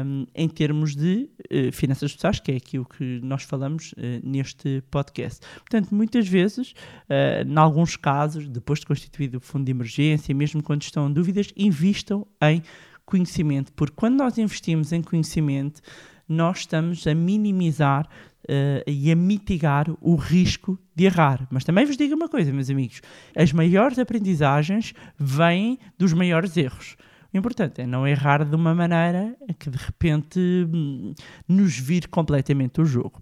um, 0.06 0.26
em 0.34 0.48
termos 0.48 0.96
de 0.96 1.30
eh, 1.50 1.70
finanças 1.72 2.14
pessoais, 2.14 2.40
que 2.40 2.52
é 2.52 2.56
aquilo 2.56 2.86
que 2.86 3.20
nós 3.22 3.44
falamos 3.44 3.94
eh, 3.98 4.22
neste 4.24 4.82
podcast. 4.90 5.42
Portanto, 5.58 5.94
muitas 5.94 6.26
vezes, 6.28 6.74
eh, 7.10 7.44
em 7.46 7.58
alguns 7.58 7.98
casos, 7.98 8.48
depois 8.48 8.80
de 8.80 8.86
constituído 8.86 9.40
o 9.40 9.42
fundo 9.42 9.66
de 9.66 9.72
emergência, 9.72 10.34
mesmo 10.34 10.64
quando 10.64 10.84
estão 10.84 11.10
em 11.10 11.14
dúvidas, 11.14 11.52
invistam 11.58 12.26
em 12.42 12.64
conhecimento, 13.06 13.74
porque 13.74 13.96
quando 13.96 14.16
nós 14.16 14.38
investimos 14.38 14.94
em 14.94 15.02
conhecimento, 15.02 15.82
nós 16.28 16.60
estamos 16.60 17.06
a 17.06 17.14
minimizar 17.14 18.08
eh, 18.48 18.84
e 18.88 19.12
a 19.12 19.16
mitigar 19.16 19.88
o 20.02 20.16
risco 20.16 20.80
de 20.96 21.06
errar. 21.06 21.48
Mas 21.52 21.64
também 21.64 21.86
vos 21.86 21.98
digo 21.98 22.16
uma 22.16 22.30
coisa, 22.30 22.52
meus 22.52 22.70
amigos: 22.70 23.02
as 23.36 23.52
maiores 23.52 24.00
aprendizagens 24.00 24.94
vêm 25.18 25.78
dos 25.98 26.14
maiores 26.14 26.56
erros. 26.56 26.96
O 27.34 27.38
importante 27.38 27.82
é 27.82 27.86
não 27.86 28.08
errar 28.08 28.46
de 28.46 28.56
uma 28.56 28.74
maneira 28.74 29.36
que 29.60 29.70
de 29.70 29.78
repente 29.78 30.40
hum, 30.40 31.14
nos 31.48 31.78
vire 31.78 32.08
completamente 32.08 32.80
o 32.80 32.86
jogo. 32.86 33.22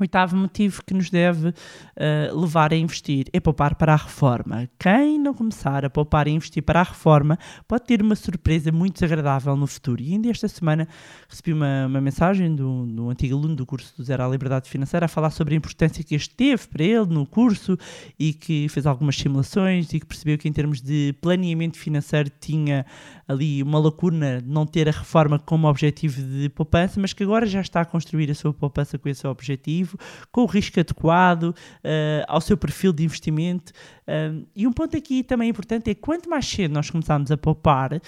Oitavo 0.00 0.36
motivo 0.36 0.82
que 0.84 0.92
nos 0.92 1.08
deve 1.08 1.54
eh, 1.94 2.28
levar 2.32 2.72
a 2.72 2.76
investir 2.76 3.26
é 3.32 3.38
poupar 3.38 3.76
para 3.76 3.92
a 3.92 3.96
reforma. 3.96 4.68
Quem 4.76 5.20
não 5.20 5.32
começar 5.32 5.84
a 5.84 5.90
poupar 5.90 6.26
e 6.26 6.32
investir 6.32 6.64
para 6.64 6.80
a 6.80 6.82
reforma 6.82 7.38
pode 7.68 7.84
ter 7.84 8.02
uma 8.02 8.16
surpresa 8.16 8.72
muito 8.72 8.94
desagradável 8.94 9.56
no 9.56 9.68
futuro. 9.68 10.02
E 10.02 10.12
ainda 10.12 10.28
esta 10.28 10.48
semana 10.48 10.88
recebi 11.28 11.52
uma, 11.52 11.86
uma 11.86 12.00
mensagem 12.00 12.56
do, 12.56 12.86
do 12.86 13.08
antigo 13.08 13.36
aluno 13.36 13.54
do 13.54 13.64
curso 13.64 13.96
do 13.96 14.02
Zero 14.02 14.24
à 14.24 14.28
Liberdade 14.28 14.68
Financeira 14.68 15.06
a 15.06 15.08
falar 15.08 15.30
sobre 15.30 15.54
a 15.54 15.56
importância 15.56 16.02
que 16.02 16.16
este 16.16 16.34
teve 16.34 16.66
para 16.66 16.82
ele 16.82 17.06
no 17.06 17.24
curso 17.24 17.78
e 18.18 18.32
que 18.32 18.68
fez 18.68 18.86
algumas 18.86 19.16
simulações 19.16 19.92
e 19.92 20.00
que 20.00 20.06
percebeu 20.06 20.36
que 20.36 20.48
em 20.48 20.52
termos 20.52 20.80
de 20.80 21.14
planeamento 21.20 21.78
financeiro 21.78 22.28
tinha 22.40 22.84
ali 23.26 23.62
uma 23.62 23.78
lacuna 23.78 24.40
de 24.42 24.48
não 24.48 24.66
ter 24.66 24.88
a 24.88 24.92
reforma 24.92 25.38
como 25.38 25.68
objetivo 25.68 26.22
de 26.22 26.48
poupança, 26.48 27.00
mas 27.00 27.12
que 27.12 27.22
agora 27.22 27.46
já 27.46 27.60
está 27.60 27.80
a 27.80 27.84
construir 27.84 28.30
a 28.30 28.34
sua 28.34 28.52
poupança 28.52 28.98
com 28.98 29.08
esse 29.08 29.26
objetivo, 29.26 29.83
com 30.30 30.42
o 30.42 30.46
risco 30.46 30.80
adequado 30.80 31.54
eh, 31.82 32.24
ao 32.28 32.40
seu 32.40 32.56
perfil 32.56 32.92
de 32.92 33.04
investimento. 33.04 33.72
Um, 34.06 34.44
e 34.54 34.66
um 34.66 34.72
ponto 34.72 34.96
aqui 34.96 35.22
também 35.22 35.48
importante 35.48 35.90
é 35.90 35.94
quanto 35.94 36.28
mais 36.28 36.46
cedo 36.46 36.72
nós 36.72 36.90
começarmos 36.90 37.30
a 37.30 37.36
poupar 37.36 38.00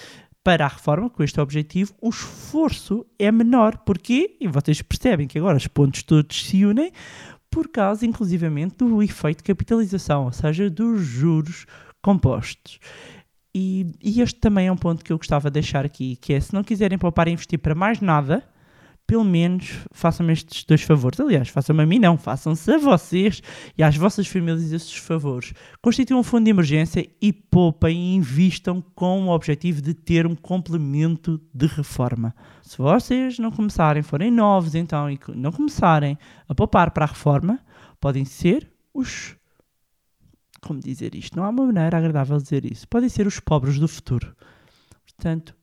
para 0.43 0.63
a 0.63 0.69
reforma, 0.69 1.09
com 1.09 1.23
este 1.23 1.41
objetivo, 1.41 1.93
o 2.01 2.09
esforço 2.09 3.05
é 3.19 3.29
menor. 3.31 3.79
Porquê? 3.79 4.37
E 4.39 4.47
vocês 4.47 4.81
percebem 4.81 5.27
que 5.27 5.37
agora 5.37 5.57
os 5.57 5.67
pontos 5.67 6.03
todos 6.03 6.45
se 6.45 6.63
unem 6.63 6.91
por 7.49 7.67
causa, 7.67 8.05
inclusivamente, 8.05 8.75
do 8.77 9.03
efeito 9.03 9.39
de 9.39 9.43
capitalização, 9.43 10.25
ou 10.25 10.31
seja, 10.31 10.69
dos 10.69 11.01
juros 11.01 11.65
compostos. 12.01 12.79
E, 13.53 13.87
e 14.01 14.21
este 14.21 14.39
também 14.39 14.67
é 14.67 14.71
um 14.71 14.77
ponto 14.77 15.03
que 15.03 15.11
eu 15.11 15.17
gostava 15.17 15.49
de 15.49 15.55
deixar 15.55 15.83
aqui, 15.83 16.15
que 16.15 16.33
é, 16.33 16.39
se 16.39 16.53
não 16.53 16.63
quiserem 16.63 16.97
poupar 16.97 17.27
e 17.27 17.31
investir 17.31 17.59
para 17.59 17.75
mais 17.75 17.99
nada, 17.99 18.47
pelo 19.07 19.23
menos 19.23 19.77
façam-me 19.91 20.33
estes 20.33 20.65
dois 20.65 20.81
favores. 20.81 21.19
Aliás, 21.19 21.47
façam-me 21.47 21.81
a 21.81 21.85
mim 21.85 21.97
não, 21.97 22.17
façam-se 22.17 22.69
a 22.69 22.77
vocês 22.77 23.41
e 23.77 23.81
às 23.81 23.95
vossas 23.95 24.27
famílias 24.27 24.71
estes 24.71 24.97
favores. 24.97 25.53
Constituam 25.81 26.19
um 26.19 26.23
fundo 26.23 26.43
de 26.43 26.49
emergência 26.51 27.09
e 27.21 27.31
poupem 27.31 27.97
e 27.97 28.15
invistam 28.15 28.81
com 28.93 29.23
o 29.25 29.29
objetivo 29.29 29.81
de 29.81 29.93
ter 29.93 30.27
um 30.27 30.35
complemento 30.35 31.41
de 31.53 31.65
reforma. 31.67 32.35
Se 32.61 32.77
vocês 32.77 33.39
não 33.39 33.49
começarem, 33.49 34.03
forem 34.03 34.29
novos 34.29 34.75
então 34.75 35.09
e 35.09 35.17
não 35.33 35.51
começarem 35.53 36.17
a 36.47 36.53
poupar 36.53 36.91
para 36.91 37.05
a 37.05 37.07
reforma, 37.07 37.59
podem 38.01 38.25
ser 38.25 38.69
os 38.93 39.35
como 40.59 40.79
dizer 40.81 41.15
isto? 41.15 41.37
Não 41.37 41.45
há 41.45 41.49
uma 41.49 41.65
maneira 41.65 41.97
agradável 41.97 42.35
de 42.37 42.43
dizer 42.43 42.65
isso. 42.69 42.87
Podem 42.89 43.07
ser 43.07 43.25
os 43.25 43.39
pobres 43.39 43.79
do 43.79 43.87
futuro. 43.87 44.35
Portanto, 45.05 45.53
po- 45.53 45.56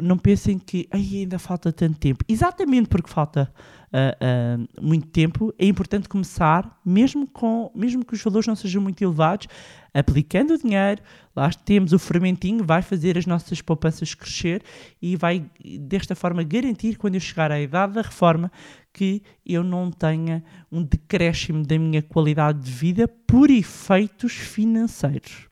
não 0.00 0.16
pensem 0.16 0.58
que 0.58 0.88
"Ai, 0.90 1.00
ainda 1.18 1.38
falta 1.38 1.72
tanto 1.72 1.98
tempo. 1.98 2.24
Exatamente 2.28 2.88
porque 2.88 3.10
falta 3.10 3.52
ah, 3.92 4.16
ah, 4.20 4.58
muito 4.80 5.08
tempo, 5.08 5.52
é 5.58 5.66
importante 5.66 6.08
começar, 6.08 6.80
mesmo, 6.84 7.26
com, 7.26 7.70
mesmo 7.74 8.02
que 8.04 8.14
os 8.14 8.22
valores 8.22 8.46
não 8.46 8.56
sejam 8.56 8.80
muito 8.80 9.02
elevados, 9.02 9.48
aplicando 9.92 10.54
o 10.54 10.58
dinheiro. 10.58 11.02
Lá 11.36 11.50
temos 11.50 11.92
o 11.92 11.98
fermentinho, 11.98 12.64
vai 12.64 12.80
fazer 12.80 13.18
as 13.18 13.26
nossas 13.26 13.60
poupanças 13.60 14.14
crescer 14.14 14.62
e 15.00 15.14
vai, 15.14 15.44
desta 15.78 16.14
forma, 16.14 16.42
garantir, 16.42 16.96
quando 16.96 17.16
eu 17.16 17.20
chegar 17.20 17.52
à 17.52 17.60
idade 17.60 17.92
da 17.92 18.00
reforma, 18.02 18.50
que 18.94 19.22
eu 19.44 19.62
não 19.62 19.90
tenha 19.90 20.42
um 20.70 20.82
decréscimo 20.82 21.62
da 21.66 21.78
minha 21.78 22.00
qualidade 22.02 22.60
de 22.60 22.70
vida 22.70 23.06
por 23.06 23.50
efeitos 23.50 24.32
financeiros. 24.32 25.48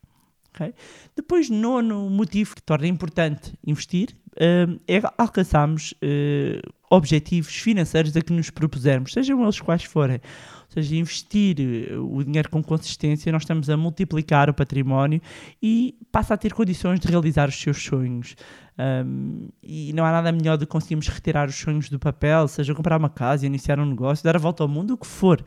ok? 0.55 0.73
Depois, 1.15 1.51
nono 1.51 2.09
motivo 2.09 2.55
que 2.55 2.63
torna 2.63 2.87
importante 2.87 3.53
investir, 3.67 4.17
é 4.37 5.01
alcançarmos 5.19 5.95
eh, 6.01 6.61
objetivos 6.89 7.55
financeiros 7.55 8.17
a 8.17 8.21
que 8.21 8.33
nos 8.33 8.51
propusermos, 8.51 9.13
sejam 9.13 9.43
eles 9.43 9.61
quais 9.61 9.85
forem. 9.85 10.17
Ou 10.17 10.75
seja, 10.75 10.97
investir 10.97 11.57
eh, 11.59 11.97
o 11.97 12.23
dinheiro 12.23 12.49
com 12.49 12.63
consistência, 12.63 13.33
nós 13.33 13.43
estamos 13.43 13.69
a 13.69 13.77
multiplicar 13.77 14.49
o 14.49 14.55
património 14.55 15.21
e 15.63 15.97
passa 16.13 16.35
a 16.35 16.37
ter 16.37 16.53
condições 16.53 17.01
de 17.01 17.09
realizar 17.09 17.49
os 17.49 17.61
seus 17.61 17.83
sonhos. 17.83 18.37
Um, 18.79 19.49
e 19.63 19.93
não 19.93 20.05
há 20.05 20.13
nada 20.13 20.33
melhor 20.33 20.57
do 20.57 20.67
que 20.67 20.73
conseguirmos 20.73 21.07
retirar 21.09 21.49
os 21.49 21.55
sonhos 21.55 21.91
do 21.91 21.99
papel, 21.99 22.49
seja 22.49 22.75
comprar 22.75 22.99
uma 22.99 23.11
casa, 23.11 23.45
iniciar 23.45 23.79
um 23.79 23.85
negócio, 23.85 24.25
dar 24.25 24.37
a 24.37 24.39
volta 24.39 24.63
ao 24.63 24.69
mundo, 24.69 24.95
o 24.95 24.97
que 24.97 25.07
for. 25.07 25.45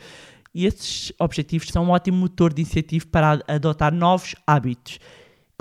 E 0.53 0.67
esses 0.67 1.11
objetivos 1.17 1.69
são 1.69 1.85
um 1.85 1.89
ótimo 1.89 2.17
motor 2.17 2.53
de 2.53 2.61
incentivo 2.61 3.07
para 3.07 3.41
adotar 3.47 3.91
novos 3.91 4.35
hábitos. 4.45 4.99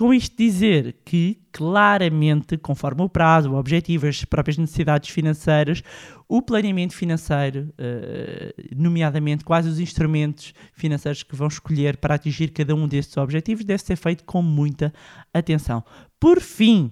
Com 0.02 0.12
isto 0.12 0.36
dizer 0.36 0.96
que, 1.04 1.38
claramente, 1.52 2.58
conforme 2.58 3.02
o 3.02 3.08
prazo, 3.08 3.52
o 3.52 3.56
objetivo, 3.56 4.08
as 4.08 4.24
próprias 4.24 4.58
necessidades 4.58 5.10
financeiras, 5.10 5.80
o 6.28 6.42
planeamento 6.42 6.92
financeiro, 6.92 7.72
eh, 7.78 8.52
nomeadamente 8.74 9.44
quais 9.44 9.64
os 9.64 9.78
instrumentos 9.78 10.54
financeiros 10.72 11.22
que 11.22 11.36
vão 11.36 11.46
escolher 11.46 11.98
para 11.98 12.16
atingir 12.16 12.48
cada 12.48 12.74
um 12.74 12.88
desses 12.88 13.16
objetivos, 13.16 13.64
deve 13.64 13.80
ser 13.80 13.94
feito 13.94 14.24
com 14.24 14.42
muita 14.42 14.92
atenção. 15.32 15.84
Por 16.18 16.40
fim, 16.40 16.90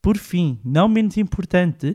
por 0.00 0.16
fim, 0.16 0.58
não 0.64 0.88
menos 0.88 1.18
importante, 1.18 1.94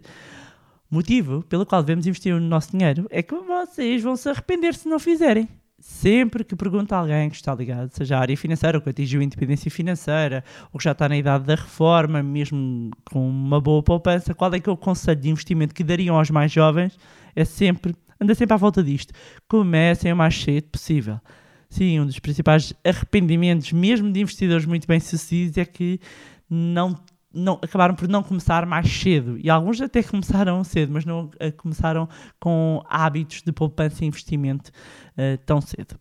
motivo 0.88 1.41
pelo 1.50 1.65
qual 1.65 1.82
devemos 1.82 2.06
investir 2.06 2.36
o 2.36 2.39
nosso 2.39 2.78
dinheiro 2.78 3.08
é 3.10 3.23
que 3.23 3.34
vocês 3.34 4.04
vão 4.04 4.15
se 4.15 4.30
arrepender 4.30 4.76
se 4.76 4.88
não 4.88 5.00
fizerem. 5.00 5.50
Sempre 5.89 6.43
que 6.43 6.54
pergunta 6.54 6.97
a 6.97 7.00
alguém 7.00 7.30
que 7.30 7.38
está 7.38 7.56
ligado, 7.56 7.89
seja 7.91 8.17
à 8.17 8.19
área 8.19 8.36
financeira, 8.36 8.78
ou 8.78 8.82
que 8.82 8.89
atingiu 8.89 9.21
a 9.21 9.23
independência 9.23 9.71
financeira, 9.71 10.43
ou 10.71 10.78
que 10.78 10.84
já 10.84 10.91
está 10.91 11.08
na 11.08 11.17
idade 11.17 11.45
da 11.45 11.56
reforma, 11.56 12.21
mesmo 12.21 12.91
com 13.10 13.28
uma 13.28 13.62
boa 13.62 13.82
poupança, 13.82 14.34
qual 14.34 14.54
é 14.54 14.60
que 14.60 14.69
é 14.69 14.71
o 14.71 14.76
conselho 14.76 15.19
de 15.19 15.30
investimento 15.30 15.73
que 15.73 15.86
dariam 15.86 16.17
aos 16.17 16.30
mais 16.30 16.52
jovens? 16.52 17.00
É 17.34 17.45
sempre, 17.45 17.95
anda 18.19 18.36
sempre 18.36 18.54
à 18.54 18.58
volta 18.58 18.84
disto. 18.84 19.13
Comecem 19.47 20.12
o 20.12 20.15
mais 20.15 20.38
cedo 20.38 20.65
possível. 20.65 21.21
Sim, 21.69 22.02
um 22.02 22.06
dos 22.06 22.19
principais 22.19 22.73
arrependimentos, 22.84 23.71
mesmo 23.71 24.12
de 24.12 24.19
investidores 24.19 24.65
muito 24.65 24.86
bem 24.86 25.00
sucedidos, 25.00 25.58
é 25.58 25.63
que 25.63 26.02
não, 26.50 27.00
não, 27.38 27.60
acabaram 27.62 27.95
por 27.95 28.08
não 28.08 28.23
começar 28.23 28.65
mais 28.65 28.89
cedo. 28.91 29.38
E 29.38 29.50
alguns 29.50 29.80
até 29.80 30.02
começaram 30.04 30.63
cedo, 30.63 30.91
mas 30.91 31.06
não 31.06 31.30
eh, 31.39 31.52
começaram 31.52 32.10
com 32.39 32.82
hábitos 32.89 33.41
de 33.41 33.52
poupança 33.52 34.04
e 34.04 34.08
investimento 34.08 34.71
eh, 35.15 35.38
tão 35.45 35.62
cedo. 35.62 35.95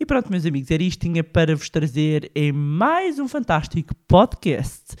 E 0.00 0.06
pronto, 0.06 0.30
meus 0.30 0.46
amigos, 0.46 0.70
era 0.70 0.82
isto 0.82 1.02
tinha 1.02 1.22
para 1.22 1.54
vos 1.54 1.68
trazer 1.68 2.30
em 2.34 2.52
mais 2.52 3.18
um 3.18 3.28
fantástico 3.28 3.94
podcast 4.08 4.96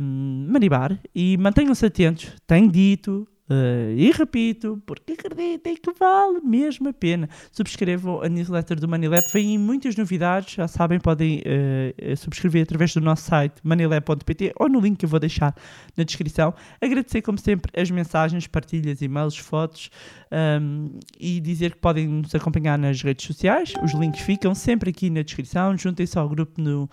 um, 0.00 0.46
Manibar. 0.48 0.98
E 1.14 1.36
mantenham-se 1.36 1.84
atentos, 1.84 2.32
tenho 2.46 2.72
dito. 2.72 3.28
Eh, 3.48 3.94
e 3.96 4.10
repito, 4.10 4.82
porque 4.84 5.12
acreditem 5.12 5.76
que 5.76 5.92
vale 5.92 6.40
mesmo 6.40 6.88
a 6.88 6.92
pena. 6.92 7.28
Subscrevam 7.52 8.22
a 8.22 8.28
newsletter 8.28 8.80
do 8.80 8.88
Manilab, 8.88 9.24
vêm 9.32 9.58
muitas 9.58 9.96
novidades, 9.96 10.54
já 10.54 10.66
sabem, 10.66 10.98
podem 10.98 11.42
eh, 11.44 12.14
subscrever 12.16 12.62
através 12.62 12.92
do 12.94 13.00
nosso 13.00 13.22
site 13.22 13.54
manilab.pt 13.62 14.52
ou 14.56 14.68
no 14.68 14.80
link 14.80 14.98
que 14.98 15.04
eu 15.04 15.08
vou 15.08 15.20
deixar 15.20 15.54
na 15.96 16.04
descrição. 16.04 16.54
Agradecer, 16.80 17.22
como 17.22 17.38
sempre, 17.38 17.70
as 17.80 17.90
mensagens, 17.90 18.46
partilhas, 18.46 19.00
e-mails, 19.00 19.36
fotos 19.36 19.90
um, 20.30 20.98
e 21.18 21.40
dizer 21.40 21.72
que 21.72 21.78
podem 21.78 22.08
nos 22.08 22.34
acompanhar 22.34 22.78
nas 22.78 23.02
redes 23.02 23.26
sociais. 23.26 23.72
Os 23.82 23.92
links 23.92 24.20
ficam 24.20 24.54
sempre 24.54 24.90
aqui 24.90 25.10
na 25.10 25.22
descrição. 25.22 25.76
Juntem-se 25.76 26.18
ao 26.18 26.28
grupo 26.28 26.60
no, 26.60 26.88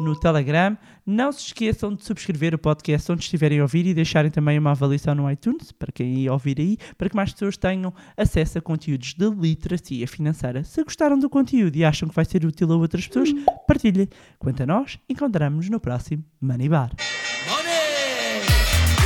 no 0.00 0.18
Telegram. 0.18 0.76
Não 1.04 1.32
se 1.32 1.46
esqueçam 1.46 1.94
de 1.94 2.04
subscrever 2.04 2.54
o 2.54 2.58
podcast 2.58 3.10
onde 3.10 3.22
estiverem 3.22 3.60
a 3.60 3.62
ouvir 3.62 3.86
e 3.86 3.94
deixarem 3.94 4.30
também 4.30 4.58
uma 4.58 4.72
avaliação 4.72 5.14
no 5.14 5.30
iTunes, 5.30 5.72
para 5.72 5.90
quem 5.98 6.20
ia 6.20 6.32
ouvir 6.32 6.60
aí, 6.60 6.78
para 6.96 7.08
que 7.08 7.16
mais 7.16 7.32
pessoas 7.32 7.56
tenham 7.56 7.92
acesso 8.16 8.58
a 8.58 8.60
conteúdos 8.60 9.14
de 9.14 9.28
literacia 9.30 10.06
financeira. 10.06 10.62
Se 10.62 10.82
gostaram 10.84 11.18
do 11.18 11.28
conteúdo 11.28 11.74
e 11.76 11.84
acham 11.84 12.08
que 12.08 12.14
vai 12.14 12.24
ser 12.24 12.44
útil 12.44 12.72
a 12.72 12.76
outras 12.76 13.06
pessoas, 13.08 13.30
partilhem. 13.66 14.08
Quanto 14.38 14.62
a 14.62 14.66
nós, 14.66 14.98
encontramos-nos 15.08 15.68
no 15.68 15.80
próximo 15.80 16.24
Money 16.40 16.68
Bar. 16.68 16.92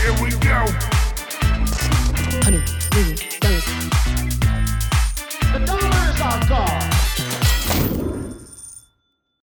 Here 0.04 0.12
we 0.20 0.91